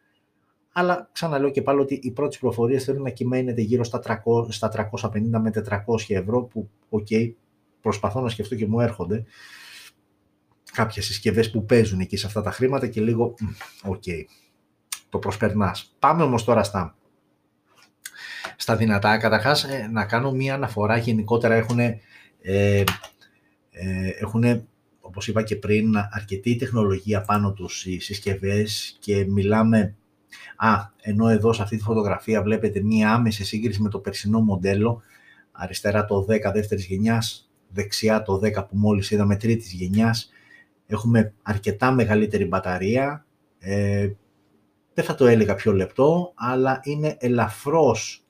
[0.72, 4.88] αλλά ξαναλέω και πάλι ότι οι πρώτες πληροφορίες θέλουν να κυμαίνεται γύρω στα, 300, στα
[4.90, 5.74] 350 με 400
[6.08, 7.32] ευρώ, που, ok, okay,
[7.80, 9.24] προσπαθώ να σκεφτώ και μου έρχονται
[10.72, 13.34] κάποιες συσκευές που παίζουν εκεί σε αυτά τα χρήματα και λίγο,
[13.82, 14.24] ok, okay,
[15.08, 15.94] το προσπερνάς.
[15.98, 16.96] Πάμε όμως τώρα στα,
[18.56, 19.18] στα δυνατά.
[19.18, 20.96] Καταρχάς, ε, να κάνω μία αναφορά.
[20.96, 22.00] Γενικότερα έχουν, ε,
[22.40, 22.84] ε,
[24.20, 24.66] έχουν,
[25.00, 29.94] όπως είπα και πριν, αρκετή τεχνολογία πάνω τους οι συσκευές και μιλάμε...
[30.56, 35.02] Α, ενώ εδώ σε αυτή τη φωτογραφία βλέπετε μία άμεση σύγκριση με το περσινό μοντέλο.
[35.52, 40.30] Αριστερά το 10 δεύτερης γενιάς, δεξιά το 10 που μόλις είδαμε τρίτης γενιάς.
[40.90, 43.26] Έχουμε αρκετά μεγαλύτερη μπαταρία,
[43.58, 44.10] ε,
[44.94, 48.24] δεν θα το έλεγα πιο λεπτό, αλλά είναι ελαφρώς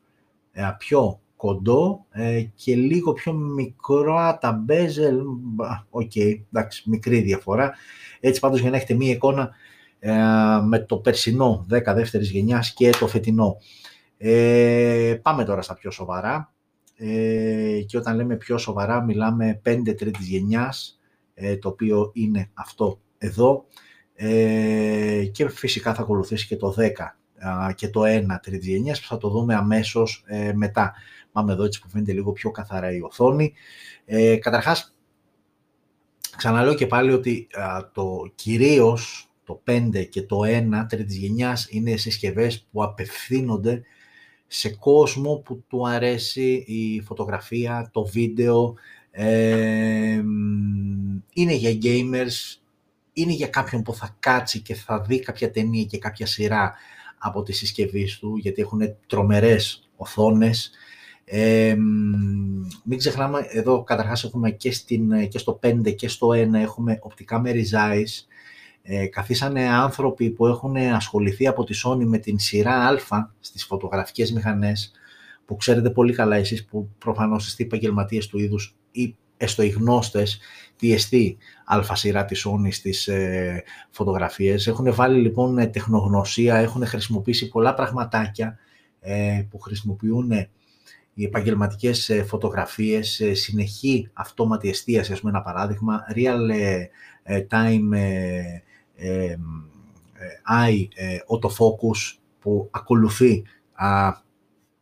[0.52, 5.18] ε, πιο κοντό ε, και λίγο πιο μικρό τα bezel,
[5.90, 7.72] ok, okay, εντάξει, μικρή διαφορά.
[8.20, 9.50] Έτσι πάντως για να έχετε μία εικόνα
[9.98, 10.12] ε,
[10.64, 13.56] με το περσινό 10 δεύτερης γενιάς και το φετινό.
[14.18, 16.52] Ε, πάμε τώρα στα πιο σοβαρά
[16.96, 20.99] ε, και όταν λέμε πιο σοβαρά μιλάμε 5 τρίτης γενιάς, ε,
[21.60, 23.64] το οποίο είναι αυτό εδώ
[24.14, 26.90] ε, και φυσικά θα ακολουθήσει και το 10
[27.74, 30.92] και το 1 τρίτη γενιάς που θα το δούμε αμέσως ε, μετά.
[31.32, 33.52] Πάμε εδώ έτσι που φαίνεται λίγο πιο καθαρά η οθόνη.
[34.04, 34.96] Ε, καταρχάς,
[36.36, 37.46] ξαναλέω και πάλι ότι
[37.92, 43.82] το κυρίως το 5 και το 1 τρίτης γενιάς είναι συσκευές που απευθύνονται
[44.46, 48.74] σε κόσμο που του αρέσει η φωτογραφία, το βίντεο,
[49.10, 50.22] ε,
[51.32, 52.58] είναι για gamers,
[53.12, 56.74] είναι για κάποιον που θα κάτσει και θα δει κάποια ταινία και κάποια σειρά
[57.18, 60.70] από τη συσκευή του, γιατί έχουν τρομερές οθόνες.
[61.24, 61.76] Ε,
[62.84, 67.40] μην ξεχνάμε, εδώ καταρχάς έχουμε και, στην, και στο 5 και στο 1 έχουμε οπτικά
[67.40, 68.26] με ριζάις.
[68.82, 72.96] Ε, καθίσανε άνθρωποι που έχουν ασχοληθεί από τη Sony με την σειρά Α
[73.40, 74.92] στις φωτογραφικές μηχανές,
[75.44, 80.38] που ξέρετε πολύ καλά εσείς που προφανώς είστε επαγγελματίες του είδους ή έστω οι γνώστες
[80.76, 84.66] τι εστί αλφα σειρά της Sony στις ε, φωτογραφίες.
[84.66, 88.58] Έχουν βάλει λοιπόν τεχνογνωσία, έχουν χρησιμοποιήσει πολλά πραγματάκια
[89.00, 90.30] ε, που χρησιμοποιούν
[91.14, 96.48] οι επαγγελματικές ε, φωτογραφίες, ε, συνεχή αυτόματη εστίαση, ας πούμε ένα παράδειγμα, real
[97.22, 97.94] ε, time
[100.64, 100.88] eye
[101.28, 103.42] autofocus που ακολουθεί,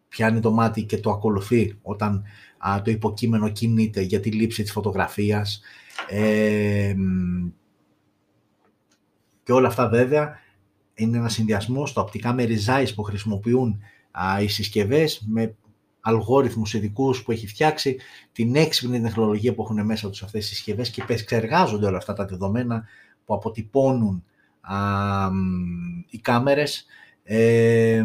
[0.08, 2.24] πιάνει το μάτι και το ακολουθεί όταν
[2.84, 5.60] το υποκείμενο κινείται για τη λήψη της φωτογραφίας.
[9.42, 10.38] και όλα αυτά βέβαια
[10.94, 12.46] είναι ένα συνδυασμό στα οπτικά με
[12.94, 15.54] που χρησιμοποιούν α, οι συσκευές με
[16.00, 17.96] αλγόριθμους ειδικούς που έχει φτιάξει,
[18.32, 22.26] την έξυπνη τεχνολογία που έχουν μέσα τους αυτές τις συσκευές και εξεργάζονται όλα αυτά τα
[22.26, 22.84] δεδομένα
[23.24, 24.24] που αποτυπώνουν
[24.60, 24.76] α,
[26.08, 26.86] οι κάμερες
[27.30, 28.04] ε,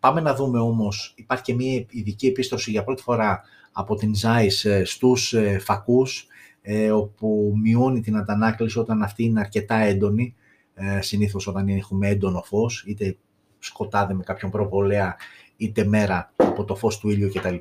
[0.00, 4.70] πάμε να δούμε όμως, υπάρχει και μια ειδική επίστρωση για πρώτη φορά από την Zeiss
[4.70, 6.26] ε, στους ε, φακούς,
[6.62, 10.34] ε, όπου μειώνει την αντανάκληση όταν αυτή είναι αρκετά έντονη,
[10.74, 13.16] ε, συνήθως όταν έχουμε έντονο φως, είτε
[13.58, 15.16] σκοτάδι με κάποιον προβολέα,
[15.56, 17.56] είτε μέρα από το φως του ήλιου κτλ.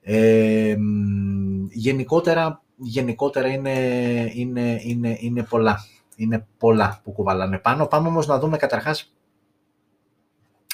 [0.00, 0.76] Ε,
[1.70, 3.70] γενικότερα, γενικότερα είναι,
[4.34, 5.78] είναι, είναι, είναι πολλά
[6.16, 7.86] είναι πολλά που κουβαλάνε πάνω.
[7.86, 9.12] Πάμε όμως να δούμε καταρχάς,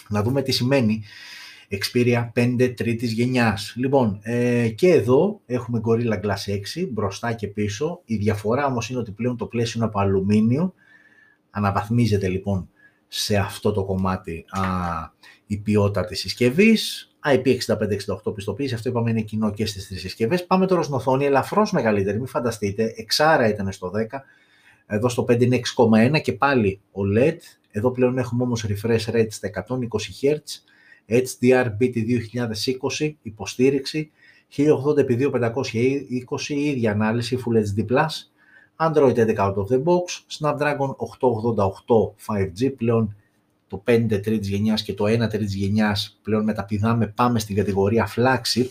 [0.09, 1.05] να δούμε τι σημαίνει
[1.71, 3.73] Xperia 5 τρίτης γενιάς.
[3.77, 8.01] Λοιπόν, ε, και εδώ έχουμε Gorilla Glass 6, μπροστά και πίσω.
[8.05, 10.75] Η διαφορά όμως είναι ότι πλέον το πλαίσιο είναι από αλουμίνιο.
[11.51, 12.69] Αναβαθμίζεται λοιπόν
[13.09, 14.63] σε αυτό το κομμάτι α,
[15.47, 17.13] η ποιότητα της συσκευής.
[17.25, 20.47] IP6568 πιστοποίηση, αυτό είπαμε είναι κοινό και στις τρεις συσκευές.
[20.47, 24.25] Πάμε τώρα στην οθόνη, ελαφρώς μεγαλύτερη, μην φανταστείτε, εξάρα ήταν στο 10,
[24.91, 25.61] εδώ στο 5 είναι
[26.13, 27.37] 6,1 και πάλι OLED.
[27.71, 29.75] Εδώ πλέον έχουμε όμως refresh rate στα 120
[30.23, 30.39] Hz,
[31.09, 31.95] HDR BT
[33.01, 34.11] 2020 υποστήριξη,
[34.57, 38.07] 1080x2520 η ίδια ανάλυση Full HD+,
[38.77, 40.05] Android 11 out of the box,
[40.39, 43.17] Snapdragon 888 5G πλέον.
[43.69, 48.67] Το 5 τρίτης γενιάς και το 1 τρίτης γενιάς πλέον μεταπηδάμε, πάμε στην κατηγορία flagship,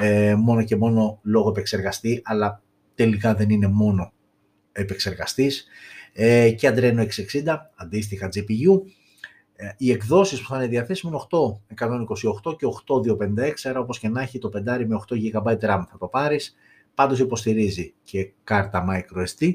[0.00, 2.62] ε, μόνο και μόνο λόγω επεξεργαστή, αλλά
[2.94, 4.12] τελικά δεν είναι μόνο
[4.78, 5.66] επεξεργαστής
[6.12, 7.06] ε, και Adreno
[7.44, 8.80] 660, αντίστοιχα GPU.
[9.56, 13.00] Ε, οι εκδόσεις που θα είναι διαθέσιμες είναι 8, 128 και 8,
[13.40, 16.56] 256, άρα όπως και να έχει το πεντάρι με 8 GB RAM θα το πάρεις.
[16.94, 19.52] πάντως υποστηρίζει και κάρτα microSD.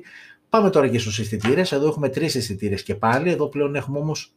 [0.49, 1.71] Πάμε τώρα και στους αισθητήρες.
[1.71, 3.29] Εδώ έχουμε τρεις αισθητήρες και πάλι.
[3.29, 4.33] Εδώ πλέον έχουμε όμως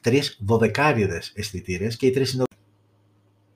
[0.00, 2.44] τρεις δωδεκάριδες αισθητήρες και οι τρεις είναι...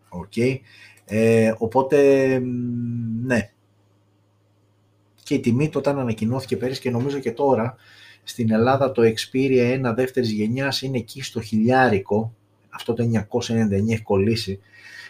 [0.09, 0.59] Okay.
[1.05, 2.39] Ε, οπότε,
[3.23, 3.54] ναι.
[5.25, 7.77] Και η τιμή το όταν ανακοινώθηκε πέρυσι και νομίζω και τώρα
[8.23, 12.35] στην Ελλάδα το Xperia 1 δεύτερης γενιάς είναι εκεί στο χιλιάρικο.
[12.69, 14.61] Αυτό το 999 έχει κολλήσει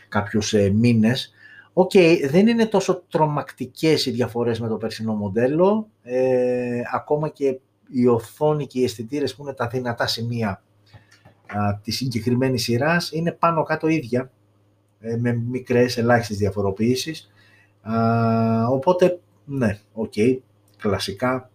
[0.08, 1.32] κάποιους ε, μήνες.
[1.72, 1.90] Οκ,
[2.28, 5.88] δεν είναι τόσο τρομακτικές οι διαφορές με το περσινό μοντέλο.
[6.02, 7.58] Ε, ακόμα και
[7.90, 10.62] η οθόνη και οι αισθητήρες που είναι τα δυνατά σημεία
[11.46, 14.30] α, της συγκεκριμένης σειράς είναι πάνω κάτω ίδια
[15.00, 17.32] ε, με μικρές ελάχιστες διαφοροποιήσεις.
[17.82, 20.12] Α, οπότε, ναι, οκ,
[20.76, 21.50] κλασικά.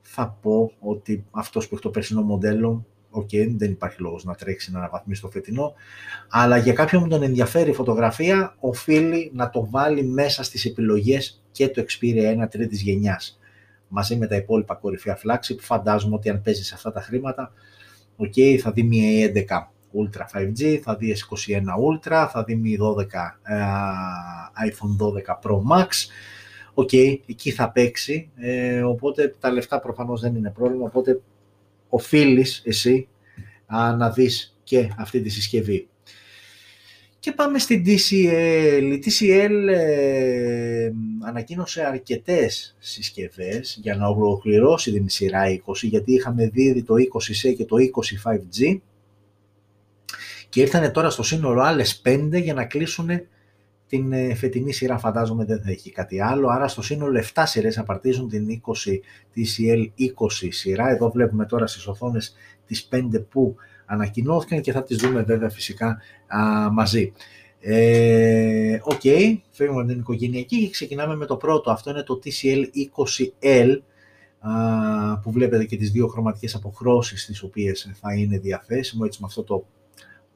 [0.00, 4.34] Θα πω ότι αυτός που έχει το περσινό μοντέλο Ok, okay, δεν υπάρχει λόγος να
[4.34, 5.72] τρέξει να αναβαθμίσει το φετινό,
[6.28, 11.42] αλλά για κάποιον που τον ενδιαφέρει η φωτογραφία, οφείλει να το βάλει μέσα στις επιλογές
[11.50, 13.38] και το Xperia 1 τρίτης γενιάς,
[13.88, 17.52] μαζί με τα υπόλοιπα κορυφαία flagship, φαντάζομαι ότι αν παίζεις σε αυτά τα χρήματα,
[18.18, 23.38] okay, θα δει μια 11 Ultra 5G, θα δει S21 Ultra, θα δει μια 12,
[23.42, 23.54] ε,
[24.70, 25.88] iPhone 12 Pro Max,
[26.74, 31.20] Ok, okay, εκεί θα παίξει, ε, οπότε τα λεφτά προφανώς δεν είναι πρόβλημα, οπότε
[31.88, 33.08] οφείλεις εσύ
[33.66, 35.88] α, να δεις και αυτή τη συσκευή.
[37.18, 38.98] Και πάμε στην TCL.
[38.98, 46.82] Η TCL ε, ανακοίνωσε αρκετές συσκευές για να ολοκληρώσει την σειρά 20, γιατί είχαμε δει
[46.82, 47.76] το 20C και το
[48.22, 48.80] 20 5G
[50.48, 53.08] και ήρθανε τώρα στο σύνολο άλλες 5 για να κλείσουν
[53.92, 57.78] την ε, φετινή σειρά φαντάζομαι δεν θα έχει κάτι άλλο, άρα στο σύνολο 7 σειρές
[57.78, 58.90] απαρτίζουν την 20
[59.34, 59.84] TCL
[60.16, 60.90] 20 σειρά.
[60.90, 62.34] Εδώ βλέπουμε τώρα στις οθόνες
[62.66, 67.12] τις 5 που ανακοινώθηκαν και θα τις δούμε βέβαια φυσικά α, μαζί.
[67.60, 71.70] Ε, ok, okay, φεύγουμε από την οικογενειακή και ξεκινάμε με το πρώτο.
[71.70, 72.64] Αυτό είναι το TCL
[72.96, 73.78] 20L
[74.38, 79.26] α, που βλέπετε και τις δύο χρωματικές αποχρώσεις τις οποίες θα είναι διαθέσιμο έτσι με
[79.28, 79.66] αυτό το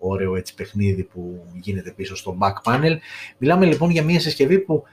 [0.09, 2.97] ωραίο έτσι παιχνίδι που γίνεται πίσω στο back panel.
[3.39, 4.85] Μιλάμε λοιπόν για μια συσκευή που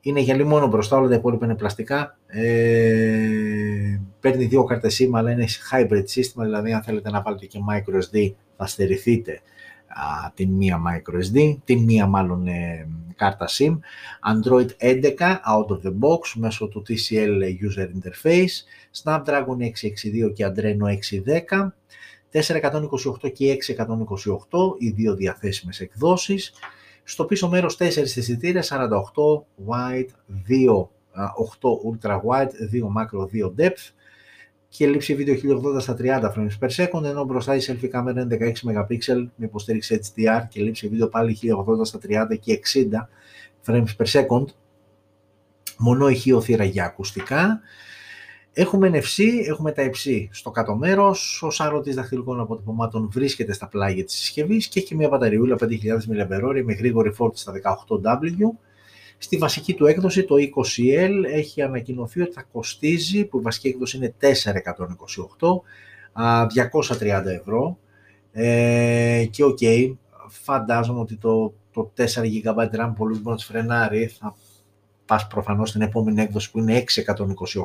[0.00, 2.18] είναι γυαλί μόνο μπροστά, όλα τα υπόλοιπα είναι πλαστικά.
[2.26, 7.58] Ε, παίρνει δύο κάρτες SIM, αλλά είναι hybrid σύστημα, δηλαδή αν θέλετε να βάλετε και
[7.70, 9.40] microSD θα στερηθείτε
[9.88, 13.78] α, την μία microSD, την μία μάλλον ε, κάρτα SIM.
[14.32, 15.02] Android 11
[15.54, 18.54] out of the box μέσω του TCL User Interface,
[19.02, 19.58] Snapdragon
[20.26, 20.86] 662 και Adreno
[21.56, 21.72] 610,
[22.32, 26.52] 428 και 628, οι δύο διαθέσιμες εκδόσεις.
[27.04, 30.08] Στο πίσω μέρος 4 αισθητήρια, 48 wide,
[30.48, 30.88] 2
[31.18, 33.92] 8 ultra wide, 2 macro, 2 depth
[34.68, 35.34] και λήψη βίντεο
[35.76, 38.98] 1080 στα 30 frames per second, ενώ μπροστά η selfie κάμερα είναι 16 MP
[39.36, 43.08] με υποστήριξη HDR και λήψη βίντεο πάλι 1080 στα 30 και 60
[43.66, 44.44] frames per second.
[45.78, 47.60] Μονό ηχείο θύρα για ακουστικά.
[48.52, 51.42] Έχουμε NFC, έχουμε τα υψί στο κάτω μέρος.
[51.42, 56.62] Ο σάρωτης δαχτυλικών αποτυπωμάτων βρίσκεται στα πλάγια της συσκευής και έχει μια μπαταριούλα 5.000 mAh
[56.64, 57.52] με γρήγορη φόρτιση στα
[57.88, 58.58] 18W.
[59.18, 63.96] Στη βασική του έκδοση, το 20L, έχει ανακοινωθεί ότι θα κοστίζει, που η βασική έκδοση
[63.96, 65.60] είναι 428,
[66.98, 67.78] 230 ευρώ.
[68.32, 69.94] Ε, και OK, okay,
[70.28, 74.36] φαντάζομαι ότι το, το 4 GB RAM πολλούς μπορείς να τους φρενάρει, θα
[75.06, 76.84] πας προφανώς στην επόμενη έκδοση που είναι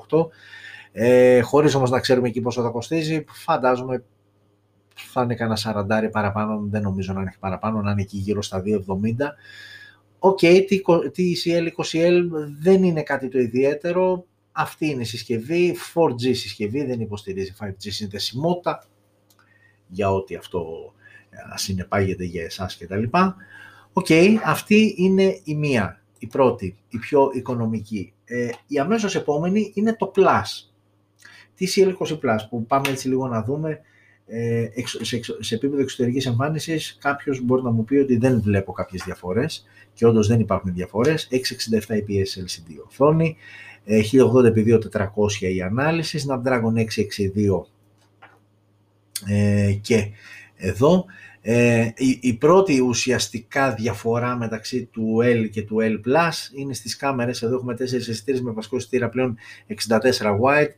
[0.10, 0.28] 628
[0.96, 4.04] ε, χωρίς όμως να ξέρουμε εκεί πόσο θα κοστίζει, φαντάζομαι
[4.96, 8.64] θα είναι κανένα σαραντάρι παραπάνω, δεν νομίζω να είναι παραπάνω, να είναι εκεί γύρω στα
[8.66, 8.80] 2,70.
[10.20, 10.66] OK, okay,
[11.12, 12.22] TCL 20L
[12.60, 18.86] δεν είναι κάτι το ιδιαίτερο, αυτή είναι η συσκευή, 4G συσκευή, δεν υποστηρίζει 5G συνδεσιμότητα,
[19.88, 20.94] για ό,τι αυτό
[21.30, 23.04] ε, συνεπάγεται για εσάς κτλ.
[23.94, 28.14] OK, okay, αυτή είναι η μία, η πρώτη, η πιο οικονομική.
[28.26, 30.73] Ε, η αμέσως επόμενη είναι το Plus.
[31.60, 33.82] TCL 20 Plus που πάμε έτσι λίγο να δούμε
[34.28, 34.68] ε,
[35.02, 39.66] σε, σε επίπεδο εξωτερικής εμφάνισης, κάποιος μπορεί να μου πει ότι δεν βλέπω κάποιες διαφορές
[39.94, 41.28] και όντως δεν υπάρχουν διαφορές.
[41.32, 43.38] 667 IPS LCD οθόνη,
[43.86, 47.66] 1080x2400 η ανάλυση, Snapdragon 662
[49.28, 50.10] ε, και
[50.56, 51.06] εδώ.
[51.46, 56.96] Ε, η, η, πρώτη ουσιαστικά διαφορά μεταξύ του L και του L Plus είναι στις
[56.96, 57.42] κάμερες.
[57.42, 59.38] Εδώ έχουμε 4 αισθητήρες με βασικό αισθητήρα πλέον
[59.88, 60.72] 64 wide,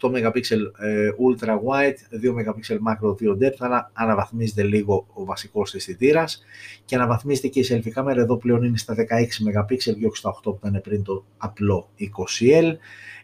[0.00, 0.40] 8 MP
[0.78, 6.42] ε, ultra wide, 2 MP macro, 2 depth, αλλά αναβαθμίζεται λίγο ο βασικός αισθητήρας
[6.84, 10.30] και αναβαθμίζεται και η selfie κάμερα, εδώ πλέον είναι στα 16 MP, και όχι στα
[10.30, 12.72] 8 που ήταν πριν το απλό 20L.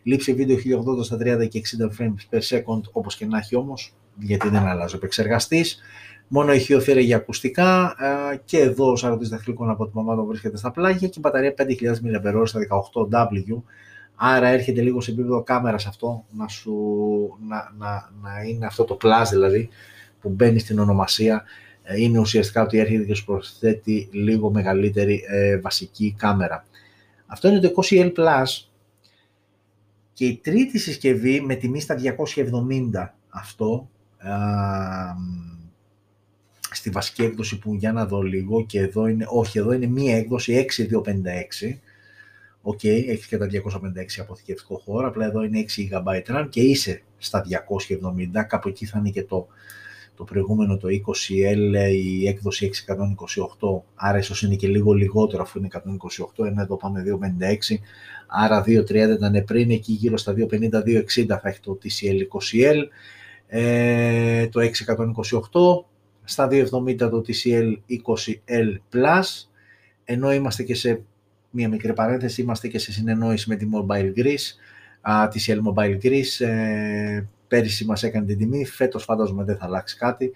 [0.03, 3.95] Λήψη βίντεο 1080 στα 30 και 60 frames per second, όπως και να έχει όμως,
[4.19, 5.83] γιατί δεν αλλάζει ο επεξεργαστής.
[6.29, 7.95] Μόνο ηχείο για ακουστικά
[8.45, 12.43] και εδώ ο σαρωτής δαχτυλικών από τη μαμά βρίσκεται στα πλάγια και μπαταρία 5.000 mAh
[12.45, 13.63] στα 18W.
[14.25, 16.75] Άρα έρχεται λίγο σε επίπεδο κάμερας αυτό να, σου,
[17.49, 19.69] να, να, να είναι αυτό το plus δηλαδή
[20.21, 21.45] που μπαίνει στην ονομασία
[21.83, 26.65] ε, είναι ουσιαστικά ότι έρχεται και σου προσθέτει λίγο μεγαλύτερη ε, βασική κάμερα.
[27.27, 28.67] Αυτό είναι το 20L Plus
[30.13, 31.97] και η τρίτη συσκευή με τιμή στα
[33.03, 33.89] 270 αυτό
[36.71, 40.17] στη βασική έκδοση που για να δω λίγο και εδώ είναι, όχι εδώ είναι μία
[40.17, 40.67] έκδοση
[41.65, 41.92] 6256
[42.63, 43.57] OK, okay, έχεις και τα 256
[44.21, 48.99] αποθηκευτικό χώρο, απλά εδώ είναι 6 GB RAM και είσαι στα 270, κάπου εκεί θα
[48.99, 49.47] είναι και το,
[50.17, 52.71] το προηγούμενο το 20L, η έκδοση
[53.59, 55.69] 628, άρα ίσως είναι και λίγο λιγότερο αφού είναι
[56.39, 57.05] 128, ενώ εδώ πάμε
[57.71, 57.75] 256,
[58.27, 60.47] άρα 230 ήταν πριν, εκεί γύρω στα 250-260
[61.27, 62.83] θα έχει το TCL 20L,
[63.47, 65.85] ε, το 628,
[66.25, 69.49] στα 270 το TCL 20L Plus,
[70.05, 71.05] ενώ είμαστε και σε
[71.53, 74.55] μία μικρή παρένθεση, είμαστε και σε συνεννόηση με τη Mobile Greece,
[75.33, 80.33] TCL Mobile Greece, ε, πέρυσι μας έκανε την τιμή, φέτος φαντάζομαι δεν θα αλλάξει κάτι,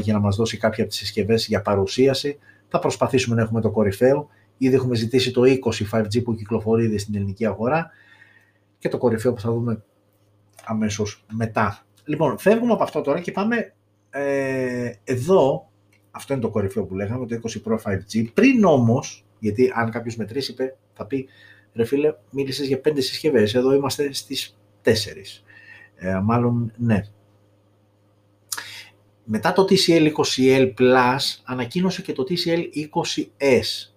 [0.00, 2.38] για να μας δώσει κάποια από τις συσκευές για παρουσίαση.
[2.68, 4.28] Θα προσπαθήσουμε να έχουμε το κορυφαίο,
[4.58, 7.90] ήδη έχουμε ζητήσει το 20 5G που κυκλοφορεί ήδη στην ελληνική αγορά
[8.78, 9.82] και το κορυφαίο που θα δούμε
[10.64, 11.86] αμέσως μετά.
[12.04, 13.72] Λοιπόν, φεύγουμε από αυτό τώρα και πάμε
[14.10, 15.70] ε, εδώ,
[16.10, 20.16] αυτό είναι το κορυφαίο που λέγαμε, το 20 Pro 5G, πριν όμως, γιατί αν κάποιος
[20.16, 20.54] μετρήσει
[20.92, 21.28] θα πει,
[21.74, 25.42] ρε φίλε, μίλησες για πέντε συσκευές, εδώ είμαστε στις τέσσερις.
[25.96, 27.02] Ε, μάλλον, ναι.
[29.24, 33.92] Μετά το TCL 20L Plus, ανακοίνωσε και το TCL 20S.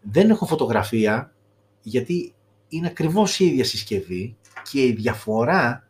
[0.00, 1.34] Δεν έχω φωτογραφία,
[1.82, 2.34] γιατί
[2.68, 4.36] είναι ακριβώς η ίδια συσκευή
[4.70, 5.88] και η διαφορά,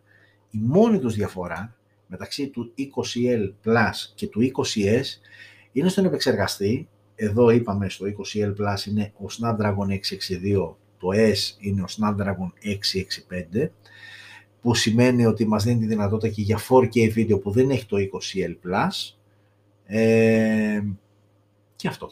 [0.50, 1.76] η μόνη τους διαφορά,
[2.06, 5.04] μεταξύ του 20L Plus και του 20S
[5.72, 6.88] είναι στον επεξεργαστή.
[7.24, 12.66] Εδώ είπαμε στο 20L Plus είναι ο Snapdragon 662, το S είναι ο Snapdragon
[13.62, 13.68] 665,
[14.60, 17.96] που σημαίνει ότι μας δίνει τη δυνατότητα και για 4K βίντεο που δεν έχει το
[17.96, 19.14] 20L Plus.
[19.86, 20.80] Ε,
[21.76, 22.10] και αυτό.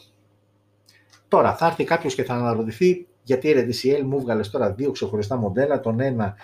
[1.27, 5.35] Τώρα θα έρθει κάποιος και θα αναρωτηθεί γιατί ρε DCL μου βγάλες τώρα δύο ξεχωριστά
[5.35, 6.35] μοντέλα, τον ένα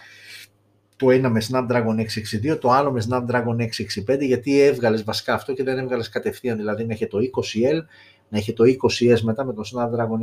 [0.98, 2.06] το ένα με Snapdragon
[2.52, 3.68] 662, το άλλο με Snapdragon
[4.08, 7.82] 665, γιατί έβγαλες βασικά αυτό και δεν έβγαλες κατευθείαν, δηλαδή να έχει το 20L,
[8.30, 10.20] να έχει το 20S μετά με το Snapdragon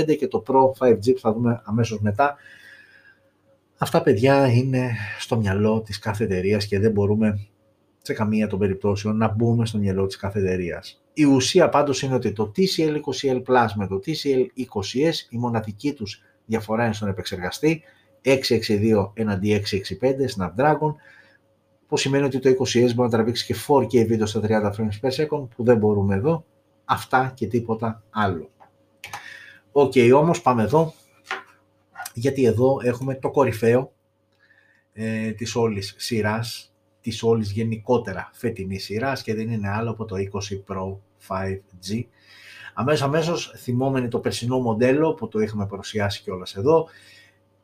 [0.00, 2.36] 665 και το Pro 5G που θα δούμε αμέσως μετά.
[3.78, 7.46] Αυτά παιδιά είναι στο μυαλό της κάθε εταιρείας και δεν μπορούμε
[8.02, 11.02] σε καμία των περιπτώσεων να μπούμε στο μυαλό της κάθε εταιρείας.
[11.12, 15.92] Η ουσία πάντως είναι ότι το TCL 20L Plus με το TCL 20S η μοναδική
[15.92, 17.82] τους διαφορά είναι στον επεξεργαστή
[18.24, 19.62] 662 έναντι
[20.00, 20.94] 665 Snapdragon,
[21.88, 25.10] που σημαίνει ότι το 20S μπορεί να τραβήξει και 4K βίντεο στα 30 frames per
[25.10, 26.44] second, που δεν μπορούμε εδώ.
[26.84, 28.50] Αυτά και τίποτα άλλο.
[29.72, 30.94] OK, okay, όμως πάμε εδώ,
[32.14, 33.92] γιατί εδώ έχουμε το κορυφαίο
[34.92, 40.16] ε, της όλης σειράς, της όλης γενικότερα φετινής σειράς και δεν είναι άλλο από το
[40.16, 40.96] 20 Pro
[41.28, 42.04] 5G.
[42.74, 46.88] Αμέσως αμέσως θυμόμενοι το περσινό μοντέλο που το είχαμε παρουσιάσει κιόλας εδώ,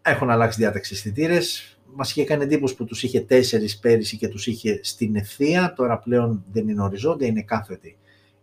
[0.03, 1.79] έχουν αλλάξει διάταξη αισθητήρες.
[1.95, 5.73] Μας είχε κάνει εντύπωση που τους είχε τέσσερις πέρυσι και τους είχε στην ευθεία.
[5.77, 7.99] Τώρα πλέον δεν είναι οριζόντια, είναι κάθετη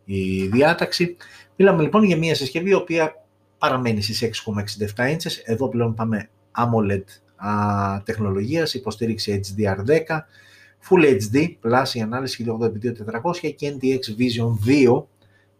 [0.07, 1.17] η διάταξη.
[1.55, 3.25] Μιλάμε λοιπόν για μια συσκευή η οποία
[3.57, 4.43] παραμένει στις
[4.95, 5.41] 6,67 inches.
[5.43, 7.03] Εδώ πλέον πάμε AMOLED
[7.35, 10.19] α, τεχνολογίας, υποστήριξη HDR10,
[10.89, 15.03] Full HD, πλάση ανάλυση 1080x2400 και NTX Vision 2.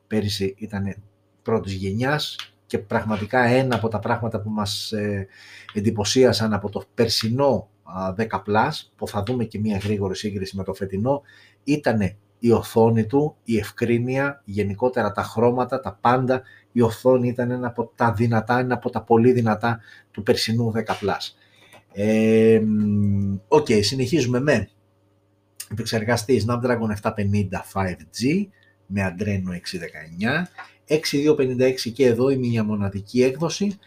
[0.08, 0.96] Πέρυσι ήταν
[1.42, 2.36] πρώτης γενιάς,
[2.68, 5.28] και πραγματικά ένα από τα πράγματα που μας ε,
[5.74, 7.70] εντυπωσίασαν από το περσινό
[8.18, 11.22] 10 Plus, που θα δούμε και μια γρήγορη σύγκριση με το φετινό,
[11.64, 16.42] ήταν η οθόνη του, η ευκρίνεια, γενικότερα τα χρώματα, τα πάντα.
[16.72, 19.80] Η οθόνη ήταν ένα από τα δυνατά, ένα από τα πολύ δυνατά
[20.12, 21.34] του περσινού 10 Plus.
[21.94, 22.62] Ε,
[23.48, 24.70] Οκ, συνεχίζουμε με
[25.72, 27.12] επεξεργαστή Snapdragon 750
[27.74, 28.48] 5G
[28.86, 30.46] με Adreno 619
[30.88, 33.78] 6256 και εδώ η μια μοναδική έκδοση.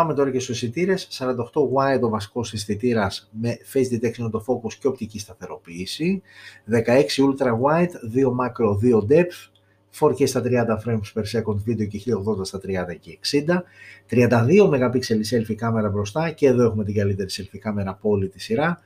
[0.00, 0.94] Πάμε τώρα και στους αισθητήρε.
[1.18, 1.34] 48
[1.74, 6.22] wide ο βασικός αισθητήρα με face detection το focus και οπτική σταθεροποίηση.
[6.70, 9.50] 16 ultra wide, 2 macro, 2 depth.
[9.98, 10.48] 4K στα 30
[10.84, 12.00] frames per second βίντεο και
[12.40, 13.62] 1080 στα 30 και 60.
[14.10, 14.98] 32 MP
[15.30, 18.80] selfie κάμερα μπροστά και εδώ έχουμε την καλύτερη selfie κάμερα από όλη τη σειρά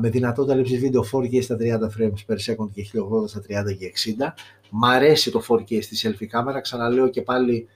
[0.00, 2.86] με δυνατότητα λήψη βίντεο 4K στα 30 frames per second και
[3.22, 4.32] 1080 στα 30 και 60.
[4.70, 7.68] Μ' αρέσει το 4K στη selfie κάμερα, ξαναλέω και πάλι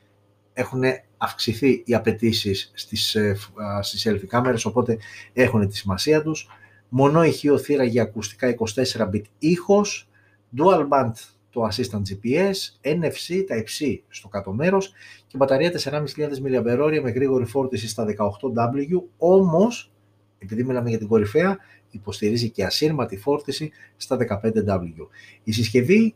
[0.52, 0.82] έχουν
[1.16, 3.36] αυξηθεί οι απαιτήσεις στις, ε,
[3.80, 4.98] στις selfie κάμερες, οπότε
[5.32, 6.48] έχουν τη σημασία τους.
[6.88, 10.08] Μονό ηχείο θύρα για ακουστικά 24 bit ήχος,
[10.56, 11.12] dual band
[11.52, 14.92] το Assistant GPS, NFC, τα υψί e στο κάτω μέρος
[15.26, 16.06] και μπαταρία 4.500
[16.44, 19.92] mAh με γρήγορη φόρτιση στα 18W, όμως,
[20.38, 21.58] επειδή μιλάμε για την κορυφαία,
[21.90, 25.06] υποστηρίζει και ασύρματη φόρτιση στα 15W.
[25.42, 26.14] Η συσκευή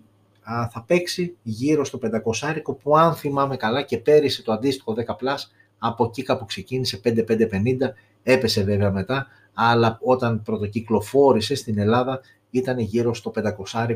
[0.52, 5.12] α, θα παίξει γύρω στο 500 που αν θυμάμαι καλά και πέρυσι το αντίστοιχο 10
[5.12, 5.38] Plus
[5.78, 7.16] από εκεί κάπου ξεκίνησε 5550,
[8.22, 12.20] έπεσε βέβαια μετά, αλλά όταν πρωτοκυκλοφόρησε στην Ελλάδα
[12.50, 13.32] ήταν γύρω στο
[13.72, 13.86] 500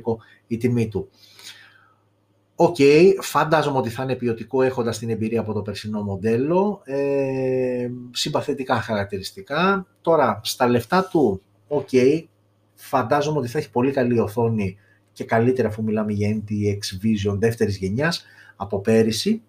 [0.47, 1.09] η τιμή του.
[2.55, 7.89] OK, okay, φαντάζομαι ότι θα είναι ποιοτικό έχοντας την εμπειρία από το περσινό μοντέλο, ε,
[8.11, 9.87] συμπαθητικά χαρακτηριστικά.
[10.01, 12.25] Τώρα, στα λεφτά του, OK, okay,
[12.75, 14.79] φαντάζομαι ότι θα έχει πολύ καλή οθόνη
[15.13, 18.25] και καλύτερα αφού μιλάμε για NXTVISION δεύτερης γενιάς
[18.57, 19.43] από πέρυσι.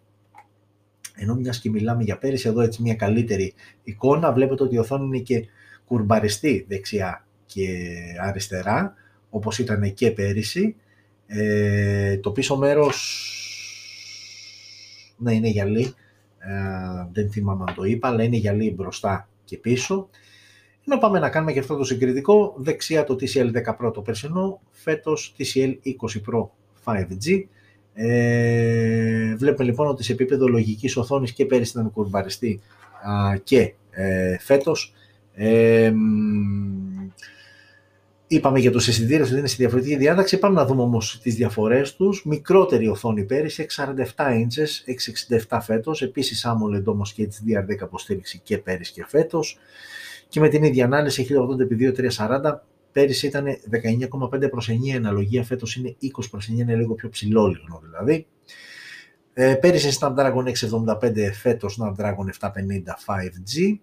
[1.15, 3.53] Ενώ μιας και μιλάμε για πέρυσι, εδώ έτσι μια καλύτερη
[3.83, 5.47] εικόνα, βλέπετε ότι η οθόνη είναι και
[5.85, 7.67] κουρμπαριστή δεξιά και
[8.21, 8.93] αριστερά,
[9.29, 10.75] όπως ήταν και πέρυσι.
[11.27, 13.27] Ε, το πίσω μέρος,
[15.17, 15.93] ναι είναι γυαλί,
[16.39, 20.09] ε, δεν θυμάμαι αν το είπα, αλλά είναι γυαλί μπροστά και πίσω.
[20.91, 24.61] Ενώ πάμε να κάνουμε και αυτό το συγκριτικό, δεξιά το TCL 10 Pro το περσινό,
[24.71, 26.47] φέτος TCL 20 Pro
[26.83, 27.43] 5G.
[27.93, 32.61] Ε, βλέπουμε λοιπόν ότι σε επίπεδο λογικής οθόνης και πέρυσι ήταν κουρμπαριστή
[33.43, 34.93] και ε, φέτος.
[35.33, 35.93] Ε,
[38.27, 40.39] Είπαμε για τους αισθητήρες ότι είναι στη διαφορετική διάταξη.
[40.39, 42.25] Πάμε να δούμε όμως τις διαφορές τους.
[42.25, 44.69] Μικρότερη οθόνη πέρυσι, 647 inches,
[45.47, 46.01] 667 φέτος.
[46.01, 49.57] Επίσης AMOLED όμως και HDR10 υποστήριξη και πέρυσι και φέτος.
[50.31, 51.27] Και με την ίδια ανάλυση
[52.17, 52.41] 1080x2340
[52.91, 53.45] πέρυσι ήταν
[54.31, 58.27] 19,5 προς 9 αναλογία, φέτος είναι 20 προς 9, είναι λίγο πιο ψηλό λίγο δηλαδή.
[59.33, 62.49] Ε, πέρυσι Snapdragon 675, φέτος Snapdragon 750
[63.05, 63.79] 5G.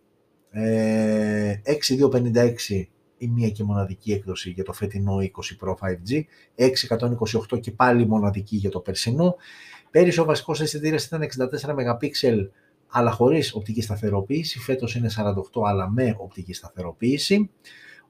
[0.50, 2.86] Ε, 6256
[3.18, 6.22] η μία και μοναδική έκδοση για το φετινό 20 Pro 5G,
[7.52, 9.36] 628 και πάλι μοναδική για το περσινό.
[9.90, 12.10] Πέρυσι ο βασικός αισθητήρας ήταν 64 MP
[12.90, 17.50] αλλά χωρίς οπτική σταθεροποίηση, φέτος είναι 48 αλλά με οπτική σταθεροποίηση.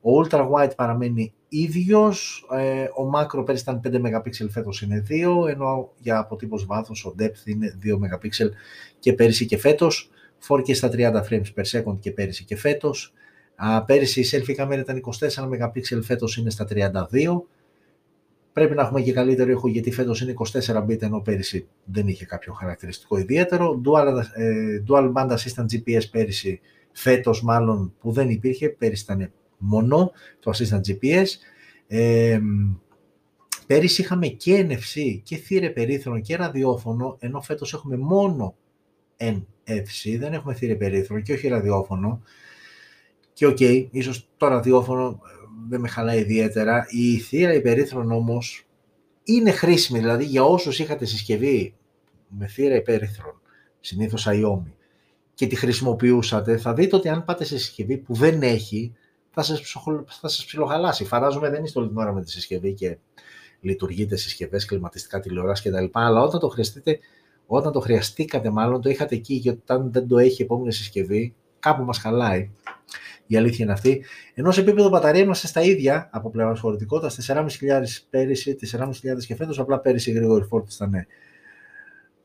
[0.01, 5.49] Ο Ultra Wide παραμένει ίδιος, ε, ο Macro πέρυσι ήταν 5 MP, φέτος είναι 2,
[5.49, 8.51] ενώ για αποτύπωση βάθος ο Depth είναι 2 MP
[8.99, 10.11] και πέρυσι και φέτος.
[10.49, 13.12] 4K στα 30 frames per second και πέρυσι και φέτος.
[13.57, 17.47] Α, πέρυσι η selfie κάμερα ήταν 24 MP, φέτος είναι στα 32.
[18.59, 20.35] Πρέπει να έχουμε και καλύτερο ήχο γιατί φέτος είναι
[20.67, 23.81] 24 bit ενώ πέρυσι δεν είχε κάποιο χαρακτηριστικό ιδιαίτερο.
[23.85, 26.61] Dual, ε, dual band assistant GPS πέρυσι,
[26.93, 31.27] φέτος μάλλον που δεν υπήρχε, πέρυσι ήταν μόνο το assistant GPS.
[31.87, 32.41] Ε,
[33.67, 38.55] πέρυσι είχαμε και NFC και θύρα υπερύθρων και ραδιόφωνο, ενώ φέτος έχουμε μόνο
[39.17, 42.23] NFC, δεν έχουμε θύρα υπερύθρων και όχι ραδιόφωνο.
[43.33, 45.38] Και OK, okay, ίσως το ραδιόφωνο ε,
[45.69, 46.87] δεν με χαλάει ιδιαίτερα.
[46.89, 48.67] Η θύρα υπερήθρων όμως
[49.23, 51.75] είναι χρήσιμη, δηλαδή για όσους είχατε συσκευή
[52.29, 53.41] με θύρα υπερήθρων,
[53.81, 54.73] συνήθως Xiaomi,
[55.35, 58.95] και τη χρησιμοποιούσατε, θα δείτε ότι αν πάτε σε συσκευή που δεν έχει,
[59.31, 59.75] θα σας,
[60.21, 61.05] θα σας ψιλοχαλάσει.
[61.05, 62.99] Φαντάζομαι δεν είστε όλη την ώρα με τη συσκευή και
[63.61, 65.85] λειτουργείτε συσκευές, κλιματιστικά τηλεοράση κτλ.
[65.93, 66.99] Αλλά όταν το χρειαστείτε,
[67.47, 71.35] όταν το χρειαστήκατε μάλλον, το είχατε εκεί γιατί όταν δεν το έχει η επόμενη συσκευή,
[71.59, 72.51] κάπου μας χαλάει.
[73.27, 74.05] Η αλήθεια είναι αυτή.
[74.35, 77.47] Ενώ σε επίπεδο μπαταρία είμαστε στα ίδια από πλευρά χωρητικότητα, 4.500
[78.11, 79.59] πέρυσι, 4.500 και φέτος.
[79.59, 81.07] Απλά πέρυσι η γρήγορη φόρτιση ήταν.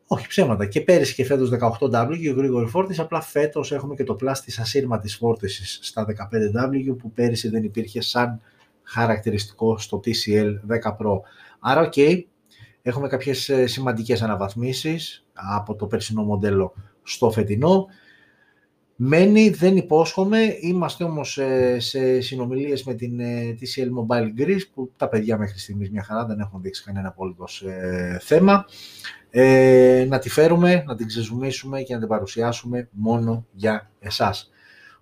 [0.08, 0.66] Όχι ψέματα.
[0.66, 3.02] Και πέρυσι και φέτος 18W η γρήγορη φόρτιση.
[3.02, 8.02] Απλά φέτος έχουμε και το plus της ασύρματης φόρτισης στα 15W που πέρυσι δεν υπήρχε
[8.02, 8.42] σαν
[8.84, 10.52] χαρακτηριστικό στο TCL
[10.84, 11.20] 10 Pro.
[11.60, 11.94] Άρα, οκ,
[12.82, 16.74] έχουμε κάποιες ε, σημαντικές αναβαθμίσεις από το περσινό μοντέλο
[17.04, 17.88] στο φετινό.
[19.06, 24.92] Μένει, δεν υπόσχομαι, είμαστε όμως ε, σε συνομιλίες με την ε, TCL Mobile Greece που
[24.98, 28.66] τα παιδιά μέχρι στιγμής μια χαρά δεν έχουν δείξει κανένα απόλυτος ε, θέμα.
[29.30, 34.52] Ε, να τη φέρουμε, να την ξεζουμίσουμε και να την παρουσιάσουμε μόνο για εσάς.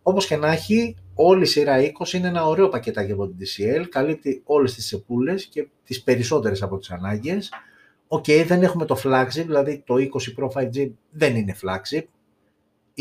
[0.02, 3.86] Όπως και να έχει, όλη η σειρά 20 είναι ένα ωραίο πακετάκι από την TCL,
[3.90, 7.50] καλύπτει όλες τις σεπούλες και τις περισσότερες από τις ανάγκες.
[8.08, 10.00] OK, okay, δεν έχουμε το flagship, δηλαδή το 20
[10.40, 12.04] Pro 5G δεν είναι flagship,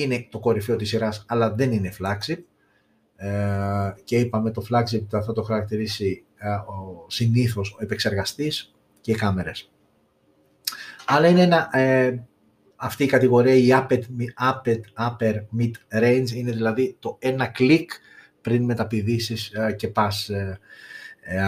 [0.02, 2.38] είναι το κορυφαίο της σειράς, αλλά δεν είναι flagship.
[3.16, 9.14] Ε, και είπαμε το flagship θα το χαρακτηρίσει ε, ο, συνήθως ο επεξεργαστής και οι
[9.14, 9.70] κάμερες.
[11.06, 12.24] Αλλά είναι ένα, ε,
[12.76, 14.00] αυτή η κατηγορία, η upper,
[14.50, 17.90] upper, upper mid range, είναι δηλαδή το ένα κλικ
[18.40, 20.58] πριν μεταπηδήσεις ε, και πας ε,
[21.20, 21.42] ε,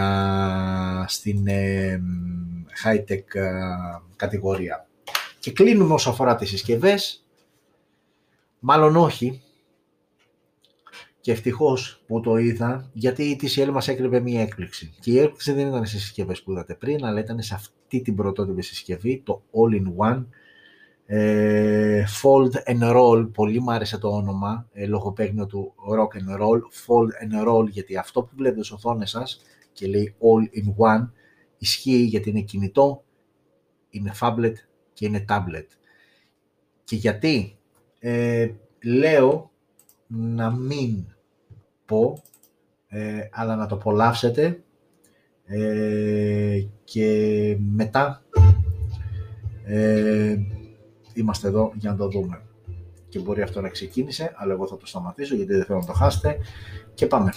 [1.07, 1.47] στην
[2.83, 3.23] high-tech
[4.15, 4.87] κατηγορία.
[5.39, 7.22] Και κλείνουμε όσο αφορά τις συσκευές,
[8.65, 9.41] Μάλλον όχι.
[11.19, 14.93] και ευτυχώς που το είδα, γιατί η TCL μας έκρυβε μία έκπληξη.
[14.99, 18.15] Και η έκπληξη δεν ήταν στι συσκευές που είδατε πριν, αλλά ήταν σε αυτή την
[18.15, 20.25] πρωτότυπη συσκευή, το All-in-One
[21.05, 23.29] ε, Fold and Roll.
[23.33, 26.59] Πολύ μου άρεσε το όνομα, ε, λογοπαίγνιο του Rock and Roll.
[26.59, 29.41] Fold and Roll, γιατί αυτό που βλέπετε στις οθόνες σας
[29.71, 31.09] και λέει All-in-One,
[31.57, 33.03] ισχύει γιατί είναι κινητό,
[33.89, 34.53] είναι phablet
[34.93, 35.67] και είναι tablet.
[36.83, 37.57] Και γιατί
[38.05, 38.49] ε,
[38.83, 39.51] λέω
[40.07, 41.05] να μην
[41.85, 42.21] πω,
[42.87, 44.63] ε, αλλά να το απολαύσετε
[45.45, 48.23] ε, και μετά
[49.65, 50.35] ε,
[51.13, 52.41] είμαστε εδώ για να το δούμε.
[53.09, 55.93] Και μπορεί αυτό να ξεκίνησε, αλλά εγώ θα το σταματήσω γιατί δεν θέλω να το
[55.93, 56.37] χάσετε
[56.93, 57.33] και πάμε.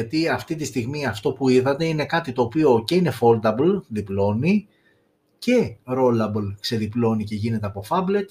[0.00, 4.68] Γιατί αυτή τη στιγμή αυτό που είδατε είναι κάτι το οποίο και είναι foldable, διπλώνει,
[5.38, 8.26] και rollable, ξεδιπλώνει και γίνεται από phablet,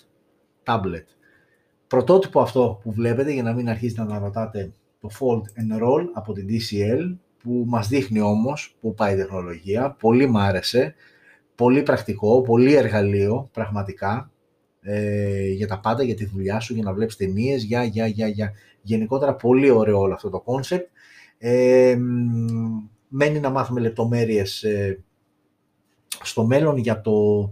[0.63, 1.05] tablet.
[1.87, 6.33] Πρωτότυπο αυτό που βλέπετε, για να μην αρχίσετε να ρωτάτε, το Fold and Roll από
[6.33, 9.95] την DCL, που μας δείχνει όμως που πάει η τεχνολογία.
[9.99, 10.95] Πολύ μ' άρεσε,
[11.55, 14.31] πολύ πρακτικό, πολύ εργαλείο, πραγματικά,
[14.81, 18.27] ε, για τα πάντα, για τη δουλειά σου, για να βλέπεις ταινίες, για, για, για,
[18.27, 18.53] για.
[18.81, 20.87] Γενικότερα πολύ ωραίο όλο αυτό το concept.
[21.41, 21.97] Ε,
[23.07, 25.03] μένει να μάθουμε λεπτομέρειες ε,
[26.23, 27.49] στο μέλλον για το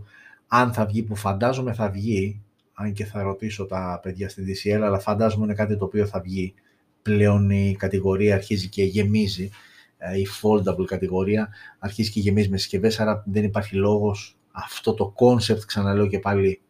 [0.48, 2.42] αν θα βγει, που φαντάζομαι θα βγει,
[2.74, 6.20] αν και θα ρωτήσω τα παιδιά στη TCL, αλλά φαντάζομαι είναι κάτι το οποίο θα
[6.20, 6.54] βγει.
[7.02, 9.50] Πλέον η κατηγορία αρχίζει και γεμίζει,
[9.98, 15.14] ε, η foldable κατηγορία αρχίζει και γεμίζει με συσκευές, άρα δεν υπάρχει λόγος αυτό το
[15.18, 16.62] concept, ξαναλέω και πάλι,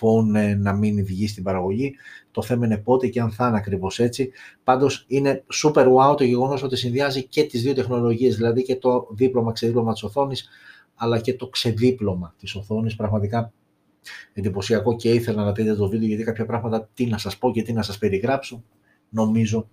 [0.00, 1.94] phone να μην βγει στην παραγωγή.
[2.30, 4.30] Το θέμα είναι πότε και αν θα είναι ακριβώς έτσι.
[4.64, 9.08] Πάντως είναι super wow το γεγονός ότι συνδυάζει και τις δύο τεχνολογίες, δηλαδή και το
[9.10, 10.48] δίπλωμα, ξεδίπλωμα της οθόνης,
[10.94, 12.96] αλλά και το ξεδίπλωμα της οθόνης.
[12.96, 13.52] Πραγματικά
[14.32, 17.62] εντυπωσιακό και ήθελα να δείτε το βίντεο γιατί κάποια πράγματα τι να σας πω και
[17.62, 18.64] τι να σας περιγράψω.
[19.08, 19.68] Νομίζω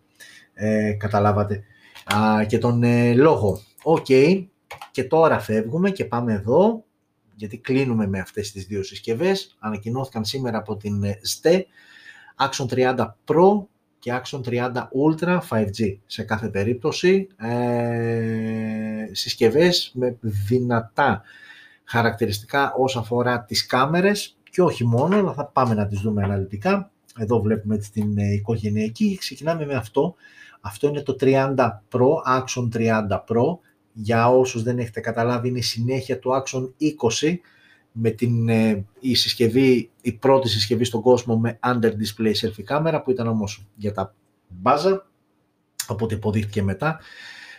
[0.54, 1.64] ε, καταλάβατε
[2.48, 3.60] και τον ε, λόγο.
[3.84, 4.06] Οκ,
[4.92, 6.84] και τώρα φεύγουμε και πάμε εδώ
[7.36, 9.56] γιατί κλείνουμε με αυτές τις δύο συσκευές.
[9.60, 11.62] Ανακοινώθηκαν σήμερα από την STE
[12.38, 13.66] Action 30 Pro
[14.00, 17.28] και Action 30 Ultra 5G σε κάθε περίπτωση.
[17.38, 21.22] Ε, συσκευές με δυνατά
[21.84, 26.92] χαρακτηριστικά όσον αφορά τις κάμερες και όχι μόνο, αλλά θα πάμε να τις δούμε αναλυτικά.
[27.18, 29.18] Εδώ βλέπουμε την ε, οικογενειακή.
[29.20, 30.16] Ξεκινάμε με αυτό.
[30.62, 31.56] Αυτό είναι το 30
[31.92, 33.58] Pro, Action 30 Pro
[33.98, 36.70] για όσους δεν έχετε καταλάβει είναι η συνέχεια του Axon
[37.22, 37.36] 20
[37.92, 43.02] με την ε, η συσκευή, η πρώτη συσκευή στον κόσμο με under display selfie κάμερα
[43.02, 44.16] που ήταν όμως για τα
[44.48, 45.06] μπάζα
[45.88, 47.00] οπότε υποδείχθηκε μετά.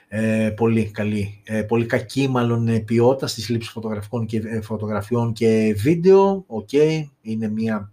[0.09, 5.33] Ε, πολύ καλή, ε, πολύ κακή μάλλον ε, ποιότητα στη λήψη φωτογραφικών και, ε, φωτογραφιών
[5.33, 6.45] και βίντεο.
[6.47, 6.73] Οκ,
[7.21, 7.93] είναι μια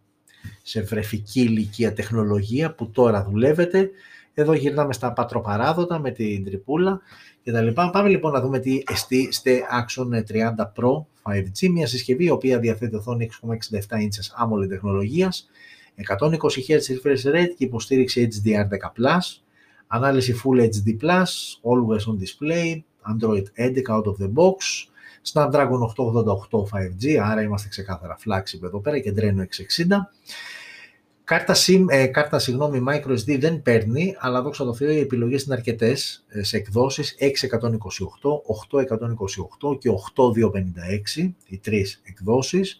[0.62, 3.90] σε βρεφική ηλικία τεχνολογία που τώρα δουλεύεται
[4.34, 7.02] εδώ γυρνάμε στα πατροπαράδοτα με την τρυπούλα
[7.44, 7.90] και τα λοιπά.
[7.90, 12.60] Πάμε λοιπόν να δούμε τι εστί στη Action 30 Pro 5G, μια συσκευή η οποία
[12.60, 13.50] διαθέτει οθόνη 6,67
[13.96, 15.50] inches AMOLED τεχνολογίας,
[16.20, 16.32] 120
[16.68, 19.18] Hz refresh rate και υποστήριξη HDR10+,
[19.88, 20.98] ανάλυση Full HD+,
[21.64, 22.82] always on display,
[23.12, 24.88] Android 11 out of the box,
[25.34, 29.46] Snapdragon 888 5G, άρα είμαστε ξεκάθαρα flagship εδώ πέρα και Adreno
[29.78, 29.86] 660,
[31.26, 35.54] Κάρτα, SIM, ε, κάρτα συγγνώμη, microSD δεν παίρνει, αλλά δόξα τω Θεώ οι επιλογές είναι
[35.54, 37.16] αρκετές ε, σε εκδόσεις.
[37.20, 37.26] 628,
[39.70, 39.90] 828 και
[41.20, 42.78] 8256, οι τρεις εκδόσεις.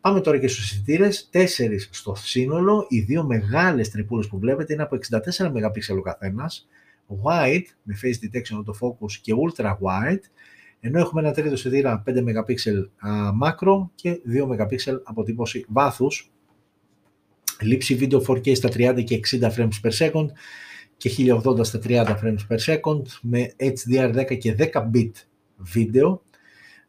[0.00, 4.82] Πάμε τώρα και στους αισθητήρε, τέσσερις στο σύνολο, οι δύο μεγάλες τρυπούλες που βλέπετε είναι
[4.82, 6.68] από 64 MP ο καθένας,
[7.24, 10.20] wide με face detection autofocus και ultra wide,
[10.80, 12.34] ενώ έχουμε ένα τρίτο αισθητήρα 5 MP
[13.42, 16.30] macro και 2 MP αποτύπωση βάθους,
[17.60, 20.26] λήψη βίντεο 4K στα 30 και 60 frames per second
[20.96, 21.10] και
[21.44, 25.10] 1080 στα 30 frames per second με HDR10 και 10 bit
[25.56, 26.22] βίντεο.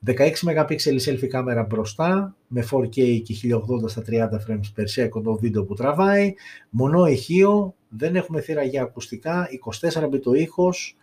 [0.05, 3.35] 16 MP selfie κάμερα μπροστά με 4K και
[3.83, 6.33] 1080 στα 30 frames per second το βίντεο που τραβάει.
[6.69, 9.47] Μονό ηχείο, δεν έχουμε θύρα για ακουστικά
[9.91, 10.97] 24 bit ο ήχος.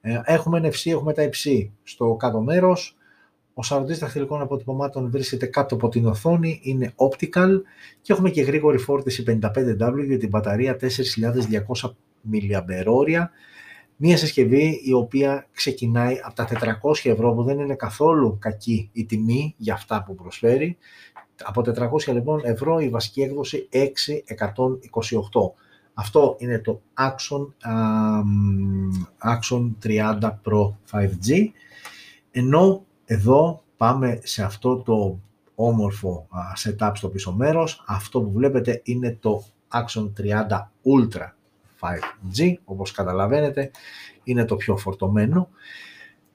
[0.00, 2.97] Ε, έχουμε NFC, έχουμε τα υψί στο κάτω μέρος
[3.58, 7.48] ο σαρωτής δαχτυλικών αποτυπωμάτων βρίσκεται κάτω από την οθόνη, είναι optical
[8.02, 11.90] και έχουμε και γρήγορη φόρτιση 55W για την μπαταρία 4200
[12.32, 13.26] mAh.
[13.96, 16.48] Μία συσκευή η οποία ξεκινάει από τα
[16.82, 20.76] 400 ευρώ που δεν είναι καθόλου κακή η τιμή για αυτά που προσφέρει.
[21.42, 23.78] Από 400 λοιπόν ευρώ η βασική έκδοση 6128.
[25.94, 27.46] Αυτό είναι το Axon,
[29.24, 31.46] Axon 30 Pro 5G.
[32.30, 35.20] Ενώ εδώ πάμε σε αυτό το
[35.54, 36.28] όμορφο
[36.64, 37.84] setup στο πίσω μέρος.
[37.86, 40.46] Αυτό που βλέπετε είναι το Axon 30
[40.84, 41.28] Ultra
[41.80, 43.70] 5G, όπως καταλαβαίνετε,
[44.24, 45.48] είναι το πιο φορτωμένο.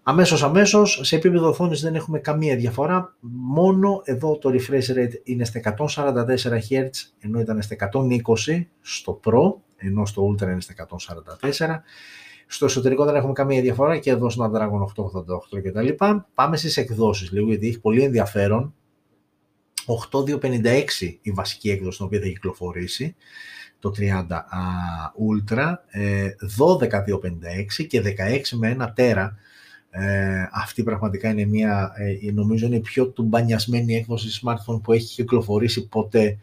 [0.03, 5.45] Αμέσως αμέσως, σε επίπεδο οθόνης δεν έχουμε καμία διαφορά, μόνο εδώ το refresh rate είναι
[5.45, 11.83] στα 144 Hz, ενώ ήταν στα 120 στο Pro, ενώ στο Ultra είναι στα 144.
[12.47, 15.03] Στο εσωτερικό δεν έχουμε καμία διαφορά και εδώ στο Dragon
[15.57, 15.87] 888 κτλ.
[16.33, 18.73] Πάμε στις εκδόσεις λίγο γιατί έχει πολύ ενδιαφέρον.
[19.85, 20.83] 8256
[21.21, 23.15] η βασική έκδοση την οποία θα κυκλοφορήσει
[23.79, 24.25] το 30
[25.29, 25.73] Ultra,
[27.79, 29.37] 12256 και 16 με 1 τέρα.
[29.89, 35.13] Ε, αυτή πραγματικά είναι μια, ε, νομίζω είναι η πιο τουμπανιασμένη έκδοση smartphone που έχει
[35.13, 36.37] κυκλοφορήσει ποτέ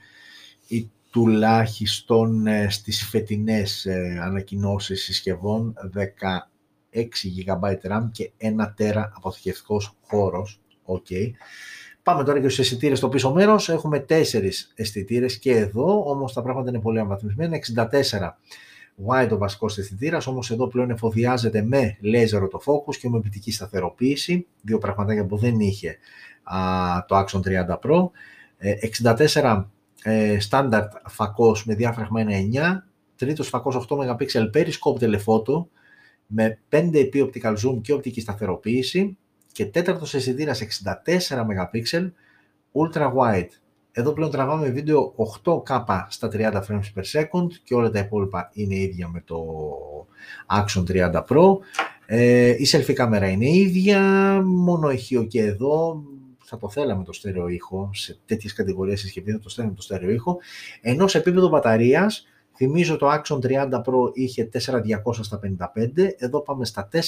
[0.66, 6.06] ή τουλάχιστον ε, στις φετινές ε, ανακοινώσεις συσκευών 16
[7.46, 10.60] GB RAM και 1 τέρα αποθηκευτικός χώρος.
[10.86, 11.30] Okay.
[12.02, 13.68] Πάμε τώρα και στους αισθητήρες στο πίσω μέρος.
[13.68, 17.56] Έχουμε τέσσερις αισθητήρες και εδώ, όμως τα πράγματα είναι πολύ αναβαθμισμένα.
[17.56, 18.36] 64
[19.06, 24.46] wide ο βασικός αισθητήρας, όμως εδώ πλέον εφοδιάζεται με laser autofocus και με οπτική σταθεροποίηση.
[24.62, 25.96] Δύο πραγματάκια που δεν είχε
[26.42, 26.58] α,
[27.08, 28.10] το Action 30 Pro.
[29.32, 29.64] 64
[30.02, 32.82] ε, standard φακός με διάφραγμα 1.9,
[33.16, 35.64] τρίτος φακός 8 MP periscope telephoto
[36.26, 39.16] με 5 επί optical zoom και οπτική σταθεροποίηση
[39.52, 40.62] και τέταρτος αισθητήρα 64
[41.28, 42.10] MP
[42.72, 43.48] ultra wide.
[43.92, 48.74] Εδώ πλέον τραβάμε βίντεο 8K στα 30 frames per second και όλα τα υπόλοιπα είναι
[48.74, 49.38] ίδια με το
[50.46, 51.58] Action 30 Pro.
[52.06, 54.00] Ε, η selfie κάμερα είναι ίδια,
[54.44, 56.02] μόνο ηχείο και εδώ,
[56.50, 60.10] θα το θέλαμε το στέρεο ήχο, σε τέτοιες κατηγορίες συσκευή θα το θέλαμε το στέρεο
[60.10, 60.38] ήχο,
[60.80, 62.24] ενώ σε επίπεδο μπαταρίας
[62.62, 64.80] Θυμίζω το Action 30 Pro είχε 4200
[65.20, 65.40] στα
[65.74, 67.00] 55, εδώ πάμε στα 4600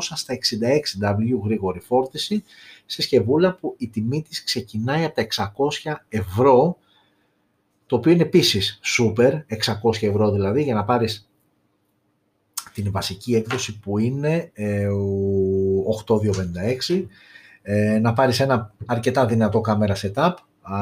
[0.00, 2.44] στα 66W γρήγορη φόρτιση,
[2.86, 5.52] συσκευούλα που η τιμή της ξεκινάει από τα
[5.86, 6.76] 600 ευρώ,
[7.86, 9.32] το οποίο είναι επίσης super,
[9.82, 11.30] 600 ευρώ δηλαδή, για να πάρεις
[12.74, 14.52] την βασική έκδοση που είναι
[16.88, 17.06] 8256,
[17.62, 20.34] ε, ε, να πάρεις ένα αρκετά δυνατό κάμερα setup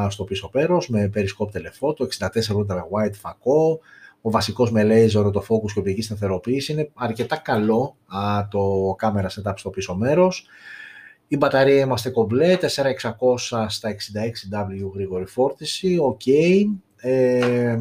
[0.09, 3.81] στο πίσω πέρος με περισκόπ τηλεφώτο, 64 ultra wide φακό,
[4.21, 6.73] ο βασικός με laser, το focus και οπτική σταθεροποίηση.
[6.73, 10.47] Είναι αρκετά καλό α, το κάμερα setup στο πίσω μέρος.
[11.29, 16.31] Η μπαταρία είμαστε κομπλέ, 4600 στα 66W γρήγορη φόρτιση, ok.
[17.01, 17.79] Ε,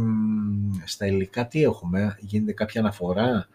[0.86, 3.48] στα υλικά τι έχουμε, γίνεται κάποια αναφορά;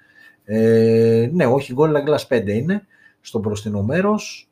[0.45, 2.87] Ε, ναι, όχι, Gorilla Glass 5 είναι,
[3.21, 4.52] στο μπροστινό μέρος.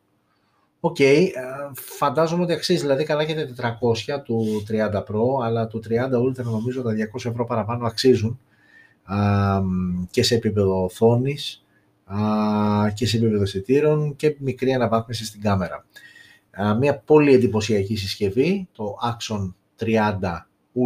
[0.82, 5.66] OK, okay, ε, φαντάζομαι ότι αξίζει, δηλαδή καλά και τα 400 του 30 Pro, αλλά
[5.66, 8.40] του 30 Ultra νομίζω τα 200 ευρώ παραπάνω αξίζουν
[10.10, 11.64] και σε επίπεδο οθόνης
[12.94, 15.86] και σε επίπεδο αισθητήρων και μικρή αναβάθμιση στην κάμερα.
[16.78, 20.18] μια πολύ εντυπωσιακή συσκευή, το Axon 30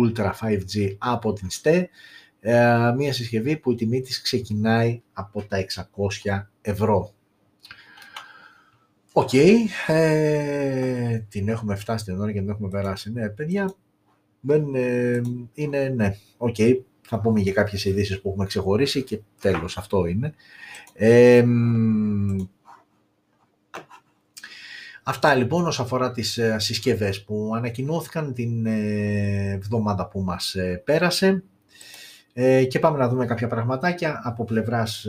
[0.03, 1.85] Ultra 5G από την ZTE,
[2.97, 5.65] μια συσκευή που η τιμή της ξεκινάει από τα
[6.27, 7.14] 600 ευρώ.
[9.17, 9.33] Οκ,
[9.87, 13.13] ε, την έχουμε φτάσει την ώρα και την έχουμε περάσει.
[13.13, 13.75] Ναι, παιδιά,
[14.41, 15.21] δεν, ε,
[15.55, 16.57] είναι, ναι, οκ,
[17.01, 20.35] θα πούμε και κάποιες ειδήσεις που έχουμε ξεχωρίσει και τέλος, αυτό είναι.
[20.95, 21.45] Ε,
[25.03, 31.45] αυτά λοιπόν όσον αφορά τις ε, συσκευές που ανακοινώθηκαν την εβδομάδα που μας πέρασε.
[32.69, 35.07] και πάμε να δούμε κάποια πραγματάκια από πλευράς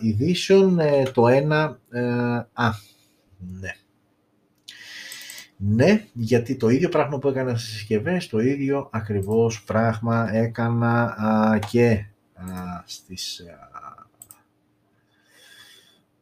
[0.00, 0.78] ειδήσεων.
[1.12, 1.78] το ένα,
[2.52, 2.70] α,
[3.60, 3.76] ναι.
[5.56, 12.04] Ναι, γιατί το ίδιο πράγμα που έκανα στις συσκευές, το ίδιο ακριβώς πράγμα έκανα και
[12.34, 12.44] α,
[12.84, 13.44] στις...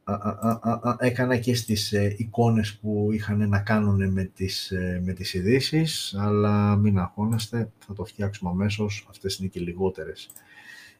[0.05, 5.35] Α, έκανα και στις ε, εικόνες που είχαν να κάνουν με τις, ε, με τις
[5.35, 10.31] ειδήσεις, αλλά μην αγχώνεστε, θα το φτιάξουμε αμέσως, αυτές είναι και λιγότερες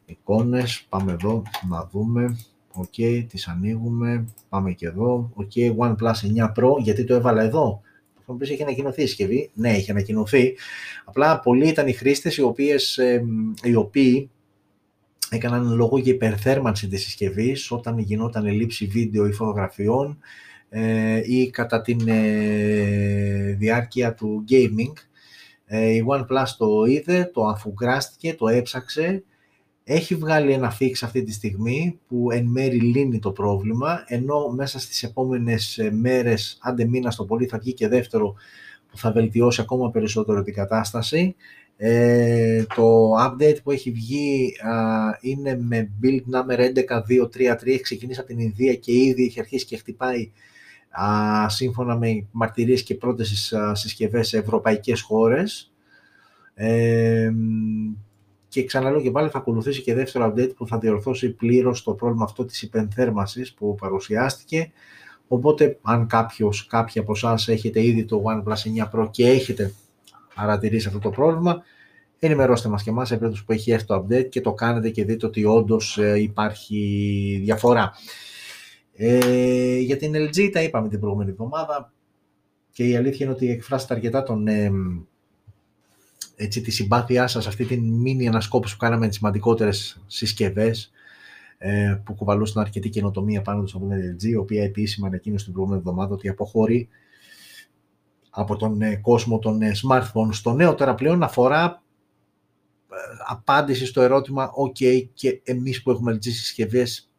[0.05, 0.85] εικόνες.
[0.89, 2.37] Πάμε εδώ να δούμε.
[2.73, 4.25] OK, okay, τις ανοίγουμε.
[4.49, 5.31] Πάμε και εδώ.
[5.33, 7.81] OK, okay, OnePlus 9 Pro, γιατί το έβαλα εδώ.
[8.25, 9.51] Θα μου πεις, έχει ανακοινωθεί η συσκευή.
[9.53, 10.55] Ναι, έχει ανακοινωθεί.
[11.05, 13.23] Απλά πολλοί ήταν οι χρήστες οι, οποίες, ε,
[13.63, 14.29] οι οποίοι
[15.29, 20.17] έκαναν λόγο για υπερθέρμανση της συσκευής όταν γινόταν λήψη βίντεο ή φωτογραφιών
[20.69, 24.93] ε, ή κατά τη ε, διάρκεια του gaming.
[25.65, 29.23] Ε, η OnePlus το είδε, το αφουγκράστηκε, το έψαξε,
[29.93, 34.79] έχει βγάλει ένα fix αυτή τη στιγμή που εν μέρη λύνει το πρόβλημα, ενώ μέσα
[34.79, 38.35] στις επόμενες μέρες, άντε μήνα στο πολύ, θα βγει και δεύτερο
[38.89, 41.35] που θα βελτιώσει ακόμα περισσότερο την κατάσταση.
[41.77, 44.53] Ε, το update που έχει βγει
[45.21, 49.77] είναι με build number 11233, έχει ξεκινήσει από την Ινδία και ήδη έχει αρχίσει και
[49.77, 50.31] χτυπάει
[50.89, 55.71] α, σύμφωνα με μαρτυρίες και πρώτες συσκευές σε ευρωπαϊκές χώρες.
[56.53, 57.31] Ε,
[58.51, 62.23] και ξαναλέω και πάλι θα ακολουθήσει και δεύτερο update που θα διορθώσει πλήρως το πρόβλημα
[62.23, 64.71] αυτό της υπενθέρμανσης που παρουσιάστηκε.
[65.27, 69.73] Οπότε αν κάποιος, κάποιοι από εσάς έχετε ήδη το OnePlus 9 Pro και έχετε
[70.35, 71.63] παρατηρήσει αυτό το πρόβλημα,
[72.19, 75.05] ενημερώστε μας και εμάς σε περίπτωση που έχει έρθει το update και το κάνετε και
[75.05, 77.91] δείτε ότι όντως ε, υπάρχει διαφορά.
[78.95, 81.93] Ε, για την LG τα είπαμε την προηγούμενη εβδομάδα
[82.71, 84.71] και η αλήθεια είναι ότι εκφράσετε αρκετά τον, ε,
[86.43, 90.91] έτσι, τη συμπάθειά σας αυτή την μήνυ ανασκόπηση που κάναμε τις σημαντικότερες συσκευές
[91.57, 95.53] ε, που κουβαλούσαν αρκετή καινοτομία πάνω τους από την LG, η οποία επίσημα ανακοίνωσε την
[95.53, 96.89] προηγούμενη εβδομάδα ότι αποχωρεί
[98.29, 100.31] από τον ε, κόσμο των ε, smartphones.
[100.31, 101.83] Στο νέο τώρα πλέον αφορά
[102.91, 102.95] ε,
[103.27, 107.11] απάντηση στο ερώτημα ok και εμείς που έχουμε LG συσκευές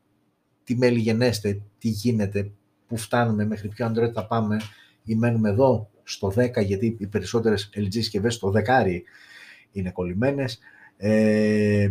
[0.64, 2.52] τι μέλη γενέστε, τι γίνεται,
[2.86, 4.56] πού φτάνουμε, μέχρι ποιο Android θα πάμε
[5.04, 8.60] ή μένουμε εδώ στο 10 γιατί οι περισσότερες LG συσκευές στο 10
[9.72, 10.58] είναι κολλημένες.
[10.96, 11.90] Ε,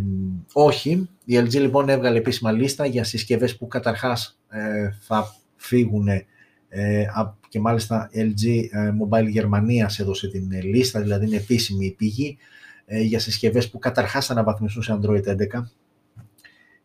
[0.53, 6.07] όχι, η LG λοιπόν έβγαλε επίσημα λίστα για συσκευές που καταρχάς ε, θα φύγουν
[6.73, 7.05] ε,
[7.49, 12.37] και μάλιστα LG ε, Mobile Γερμανίας έδωσε την λίστα, δηλαδή είναι επίσημη η πηγή
[12.85, 15.35] ε, για συσκευές που καταρχάς θα αναβαθμιστούν σε Android 11.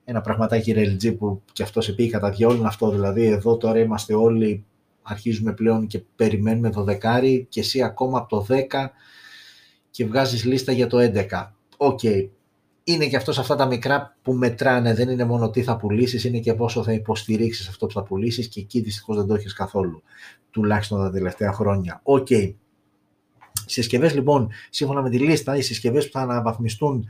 [0.05, 4.15] Ένα πραγματάκι LG που και αυτός σε πήγε κατά διόλου αυτό, δηλαδή εδώ τώρα είμαστε
[4.15, 4.65] όλοι,
[5.07, 8.87] αρχίζουμε πλέον και περιμένουμε το δεκάρι και εσύ ακόμα από το 10
[9.91, 10.99] και βγάζεις λίστα για το
[11.31, 11.53] 11.
[11.77, 12.29] OK, okay.
[12.85, 16.25] είναι και αυτός σε αυτά τα μικρά που μετράνε, δεν είναι μόνο τι θα πουλήσεις,
[16.25, 19.53] είναι και πόσο θα υποστηρίξεις αυτό που θα πουλήσεις και εκεί δυστυχώς δεν το έχεις
[19.53, 20.03] καθόλου,
[20.51, 22.01] τουλάχιστον τα τελευταία χρόνια.
[22.03, 22.27] OK.
[22.31, 22.55] Okay.
[23.67, 27.09] Συσκευές λοιπόν, σύμφωνα με τη λίστα, οι συσκευές που θα αναβαθμιστούν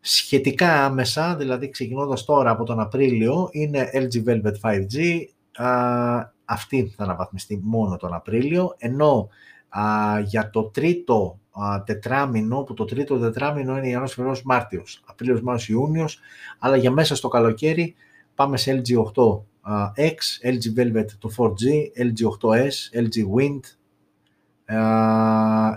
[0.00, 5.24] σχετικά άμεσα, δηλαδή ξεκινώντας τώρα από τον Απρίλιο, είναι LG Velvet 5G,
[5.64, 9.28] α, αυτή θα αναβαθμιστεί μόνο τον Απρίλιο, ενώ
[9.68, 15.40] α, για το τρίτο α, τετράμινο, που το τρίτο τετράμινο είναι Ιανουάριος, Φεβρουάριος, Μάρτιος, Απρίλιος,
[15.40, 16.20] Μάρτιος, Ιούνιος,
[16.58, 17.94] αλλά για μέσα στο καλοκαίρι
[18.34, 21.64] πάμε σε LG 8X, LG Velvet το 4G,
[22.02, 23.60] LG 8S, LG Wind,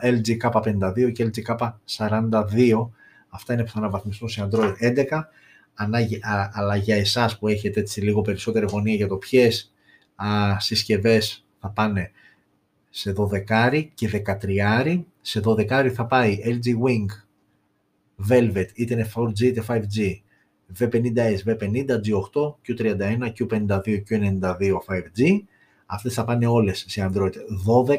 [0.02, 2.90] LG K52 και LG K42.
[3.30, 5.04] Αυτά είναι που θα αναβαθμιστούν σε Android 11,
[6.54, 9.74] αλλά για εσάς που έχετε έτσι λίγο περισσότερη γωνία για το ποιες
[10.60, 12.12] συσκευές θα πάνε
[12.90, 15.04] σε 12 και 13.
[15.22, 17.06] Σε 12 θα πάει LG Wing,
[18.30, 20.16] Velvet, είτε είναι 4G είτε 5G,
[20.80, 25.40] V50S, V50, G8, Q31, Q52, Q92 5G.
[25.86, 27.34] Αυτές θα πάνε όλες σε Android
[27.68, 27.96] 12,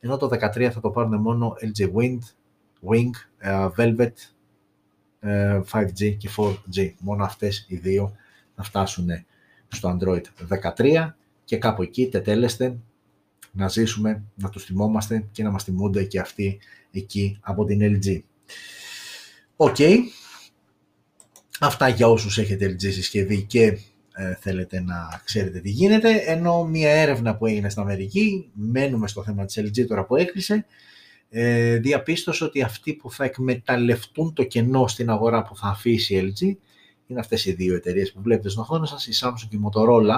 [0.00, 2.18] ενώ το 13 θα το πάρουν μόνο LG Wind,
[2.88, 3.10] Wing,
[3.44, 4.12] ε, Velvet,
[5.22, 6.90] ε, 5G και 4G.
[6.98, 8.16] Μόνο αυτές οι δύο
[8.54, 9.08] θα φτάσουν
[9.68, 11.14] στο Android 13
[11.52, 12.78] και κάπου εκεί τετέλεσται
[13.52, 16.58] να ζήσουμε, να τους θυμόμαστε και να μας θυμούνται και αυτοί
[16.90, 18.20] εκεί από την LG.
[19.56, 19.76] OK.
[21.60, 23.64] Αυτά για όσους έχετε LG συσκευή και
[24.14, 26.10] ε, θέλετε να ξέρετε τι γίνεται.
[26.26, 30.66] Ενώ μια έρευνα που έγινε στην Αμερική, μένουμε στο θέμα της LG τώρα που έκλεισε,
[31.30, 36.32] ε, διαπίστωσε ότι αυτοί που θα εκμεταλλευτούν το κενό στην αγορά που θα αφήσει η
[36.32, 36.56] LG
[37.06, 40.16] είναι αυτές οι δύο εταιρείες που βλέπετε στην οθόνη σας, η Samsung και η Motorola,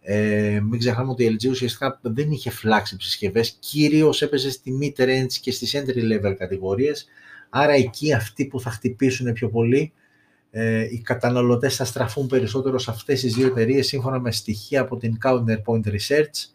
[0.00, 5.32] ε, μην ξεχνάμε ότι η LG ουσιαστικά δεν είχε φλάξει συσκευές, κυρίως έπαιζε στη mid-range
[5.40, 7.06] και στις entry level κατηγορίες.
[7.48, 9.92] Άρα εκεί αυτοί που θα χτυπήσουν πιο πολύ,
[10.50, 14.96] ε, οι καταναλωτές θα στραφούν περισσότερο σε αυτές τις δύο εταιρείες σύμφωνα με στοιχεία από
[14.96, 16.50] την Counterpoint Research.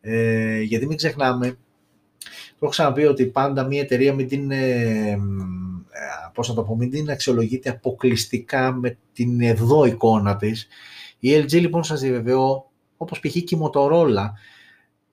[0.00, 5.18] Ε, γιατί μην ξεχνάμε, το έχω ξαναπεί ότι πάντα μια εταιρεία μην την, ε,
[6.34, 10.68] πώς να το πω, μην την αξιολογείται αποκλειστικά με την εδώ εικόνα της.
[11.18, 12.70] Η LG λοιπόν σας διαβεβαιώ
[13.04, 13.32] όπως π.χ.
[13.32, 14.26] και η Motorola,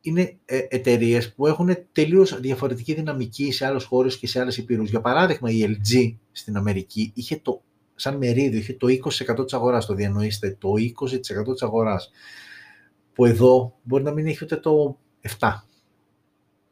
[0.01, 4.89] είναι ε, εταιρείες που έχουν τελείως διαφορετική δυναμική σε άλλες χώρες και σε άλλες υπήρους.
[4.89, 7.61] Για παράδειγμα, η LG στην Αμερική είχε το,
[7.95, 9.85] σαν μερίδιο είχε το 20% της αγοράς.
[9.85, 12.11] Το διανοείστε, το 20% της αγοράς.
[13.13, 14.97] Που εδώ μπορεί να μην έχει ούτε το
[15.39, 15.49] 7%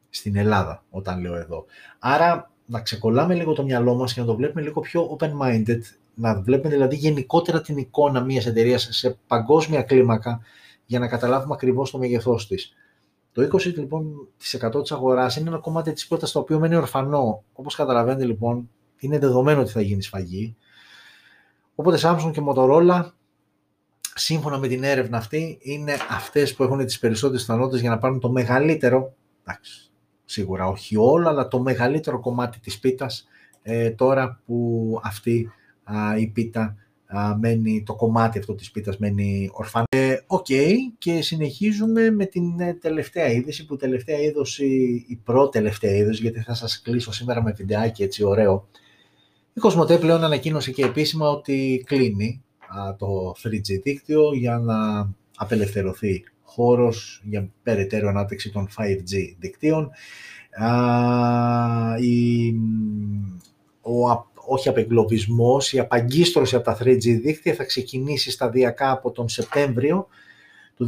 [0.09, 1.65] στην Ελλάδα, όταν λέω εδώ.
[1.99, 5.79] Άρα, να ξεκολλάμε λίγο το μυαλό μας και να το βλέπουμε λίγο πιο open-minded,
[6.13, 10.41] να βλέπουμε δηλαδή γενικότερα την εικόνα μιας εταιρείας σε παγκόσμια κλίμακα
[10.89, 12.73] για να καταλάβουμε ακριβώς το μέγεθός της.
[13.31, 17.43] Το 20% λοιπόν, της αγοράς είναι ένα κομμάτι της πόρτας το οποίο μένει ορφανό.
[17.53, 18.69] Όπως καταλαβαίνετε λοιπόν,
[18.99, 20.55] είναι δεδομένο ότι θα γίνει σφαγή.
[21.75, 23.11] Οπότε Samsung και Motorola,
[24.15, 28.19] σύμφωνα με την έρευνα αυτή, είναι αυτές που έχουν τις περισσότερες πιθανότητες για να πάρουν
[28.19, 29.13] το μεγαλύτερο,
[29.43, 29.91] εντάξει,
[30.25, 33.27] σίγουρα όχι όλο, αλλά το μεγαλύτερο κομμάτι της πίτας
[33.61, 35.51] ε, τώρα που αυτή
[36.17, 36.75] η πίτα
[37.39, 39.85] μένει, το κομμάτι αυτό της πίτας μένει ορφανό.
[39.89, 40.45] Ε, οκ,
[40.97, 44.65] και συνεχίζουμε με την ε, τελευταία είδηση, που τελευταία είδηση,
[45.07, 48.67] η πρώτη τελευταία είδωση, γιατί θα σας κλείσω σήμερα με βιντεάκι έτσι ωραίο.
[49.53, 52.43] Η Κοσμοτέ πλέον ανακοίνωσε και επίσημα ότι κλείνει
[52.97, 59.91] το 3G δίκτυο για να απελευθερωθεί χώρος για περαιτέρω ανάπτυξη των 5G δικτύων.
[61.99, 62.53] η,
[63.81, 64.11] ο
[64.49, 70.07] όχι απεγκλωβισμός, η απαγκίστρωση από τα 3G δίκτυα θα ξεκινήσει σταδιακά από τον Σεπτέμβριο
[70.75, 70.87] του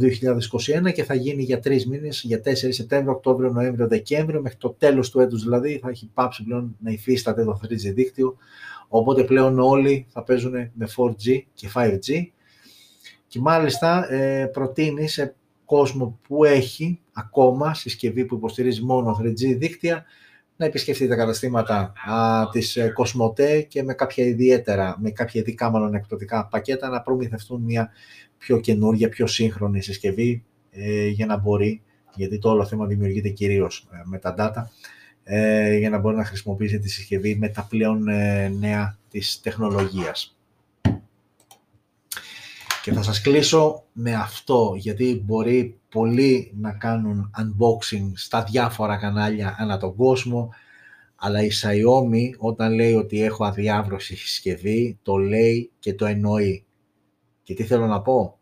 [0.88, 4.74] 2021 και θα γίνει για τρεις μήνες, για 4 Σεπτέμβριο, Οκτώβριο, Νοέμβριο, Δεκέμβριο, μέχρι το
[4.78, 8.36] τέλος του έτους δηλαδή θα έχει πάψει πλέον να υφίσταται το 3G δίκτυο,
[8.88, 12.26] οπότε πλέον όλοι θα παίζουν με 4G και 5G
[13.26, 15.34] και μάλιστα ε, προτείνει σε
[15.64, 20.04] κόσμο που έχει ακόμα συσκευή που υποστηρίζει μόνο 3G δίκτυα
[20.62, 25.70] να επισκεφτεί τα καταστήματα α, της ε, Κοσμοτέ και με κάποια ιδιαίτερα, με κάποια ειδικά
[25.70, 27.90] μάλλον εκπτωτικά πακέτα να προμηθευτούν μια
[28.38, 31.82] πιο καινούργια, πιο σύγχρονη συσκευή ε, για να μπορεί,
[32.14, 34.62] γιατί το όλο θέμα δημιουργείται κυρίως ε, με τα data,
[35.24, 40.36] ε, για να μπορεί να χρησιμοποιήσει τη συσκευή με τα πλέον ε, νέα της τεχνολογίας.
[42.82, 49.56] Και θα σας κλείσω με αυτό, γιατί μπορεί πολλοί να κάνουν unboxing στα διάφορα κανάλια
[49.58, 50.50] ανά τον κόσμο,
[51.16, 56.64] αλλά η Xiaomi όταν λέει ότι έχω αδιάβρωση συσκευή, το λέει και το εννοεί.
[57.42, 58.38] Και τι θέλω να πω;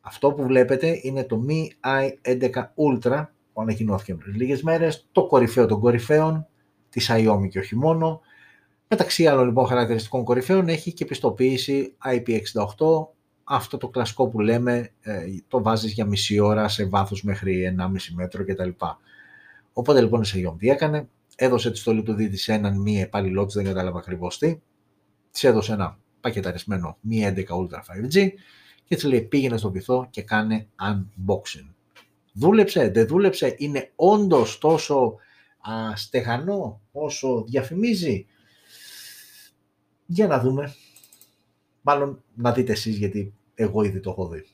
[0.00, 5.66] Αυτό που βλέπετε είναι το Mi i11 Ultra που ανακοινώθηκε πριν λίγες μέρες, το κορυφαίο
[5.66, 6.46] των κορυφαίων,
[6.88, 8.20] τη Xiaomi και όχι μόνο.
[8.88, 13.06] Μεταξύ άλλων λοιπόν χαρακτηριστικών κορυφαίων έχει και πιστοποίηση IP68,
[13.52, 17.86] αυτό το κλασικό που λέμε ε, το βάζεις για μισή ώρα σε βάθος μέχρι 1,5
[18.14, 18.68] μέτρο κτλ.
[19.72, 23.46] Οπότε λοιπόν η Xiaomi τι έκανε, έδωσε τη στολή του δίτη σε έναν μη επάλληλό
[23.46, 24.60] της, δεν κατάλαβα ακριβώς τι,
[25.30, 28.28] της έδωσε ένα πακεταρισμένο Mi 11 Ultra 5G
[28.84, 31.68] και της λέει πήγαινε στο βυθό και κάνε unboxing.
[32.32, 35.16] Δούλεψε, δεν δούλεψε, είναι όντως τόσο
[35.60, 38.26] α, στεγανό όσο διαφημίζει.
[40.06, 40.74] Για να δούμε.
[41.82, 44.44] Μάλλον να δείτε εσείς γιατί εγώ ήδη το έχω δει.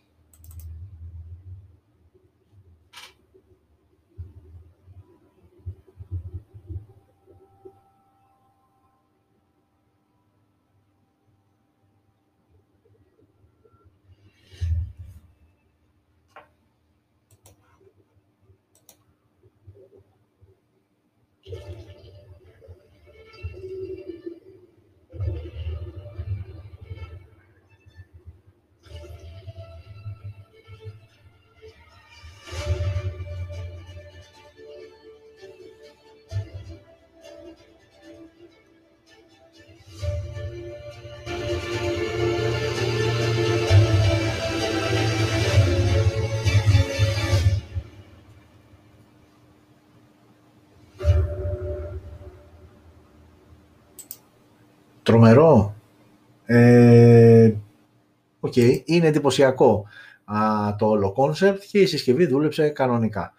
[58.55, 58.83] Okay.
[58.85, 59.87] Είναι εντυπωσιακό
[60.25, 63.35] α, το όλο concept και η συσκευή δούλεψε κανονικά.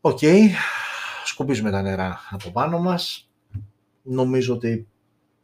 [0.00, 0.18] OK.
[0.20, 0.48] Okay.
[1.24, 3.30] Σκουπίζουμε τα νερά από πάνω μας.
[4.02, 4.88] Νομίζω ότι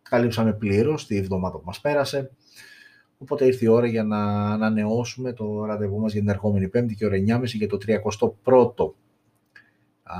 [0.02, 2.30] καλύψαμε πλήρως τη εβδομάδα που μας πέρασε.
[3.18, 7.06] Οπότε ήρθε η ώρα για να ανανεώσουμε το ραντεβού μας για την ερχόμενη Πέμπτη και
[7.06, 8.92] ώρα 9.30 για το 31ο
[10.02, 10.16] α,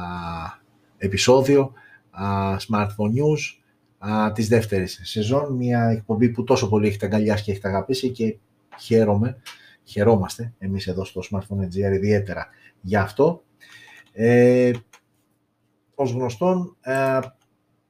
[0.96, 1.72] επεισόδιο
[2.10, 3.65] α, Smartphone News
[4.10, 8.36] α, της δεύτερης σεζόν, μια εκπομπή που τόσο πολύ έχετε αγκαλιάσει και έχετε αγαπήσει και
[8.78, 9.36] χαίρομαι,
[9.84, 12.48] χαιρόμαστε εμείς εδώ στο Smartphone NGR ιδιαίτερα
[12.80, 13.42] για αυτό.
[14.12, 14.70] Ε,
[15.94, 17.18] ως γνωστόν, ε,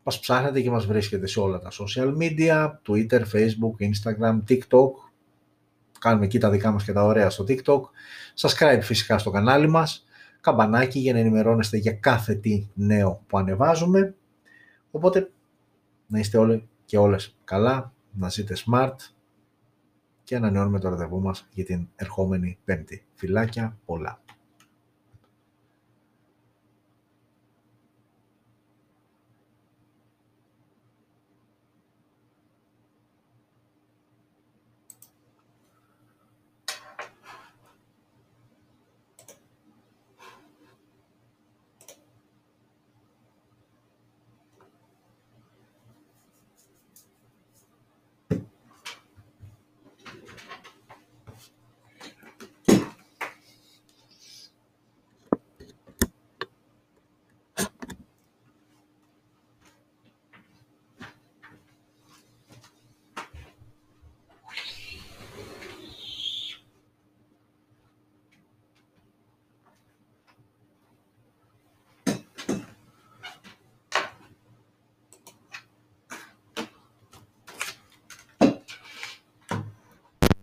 [0.03, 4.91] μας ψάχνετε και μας βρίσκετε σε όλα τα social media, Twitter, Facebook, Instagram, TikTok.
[5.99, 7.81] Κάνουμε εκεί τα δικά μας και τα ωραία στο TikTok.
[8.37, 10.07] Subscribe φυσικά στο κανάλι μας.
[10.41, 14.15] Καμπανάκι για να ενημερώνεστε για κάθε τι νέο που ανεβάζουμε.
[14.91, 15.31] Οπότε
[16.07, 18.97] να είστε όλοι και όλες καλά, να ζείτε smart
[20.23, 23.07] και ανανεώνουμε το ραντεβού μας για την ερχόμενη πέμπτη.
[23.15, 24.21] Φιλάκια πολλά.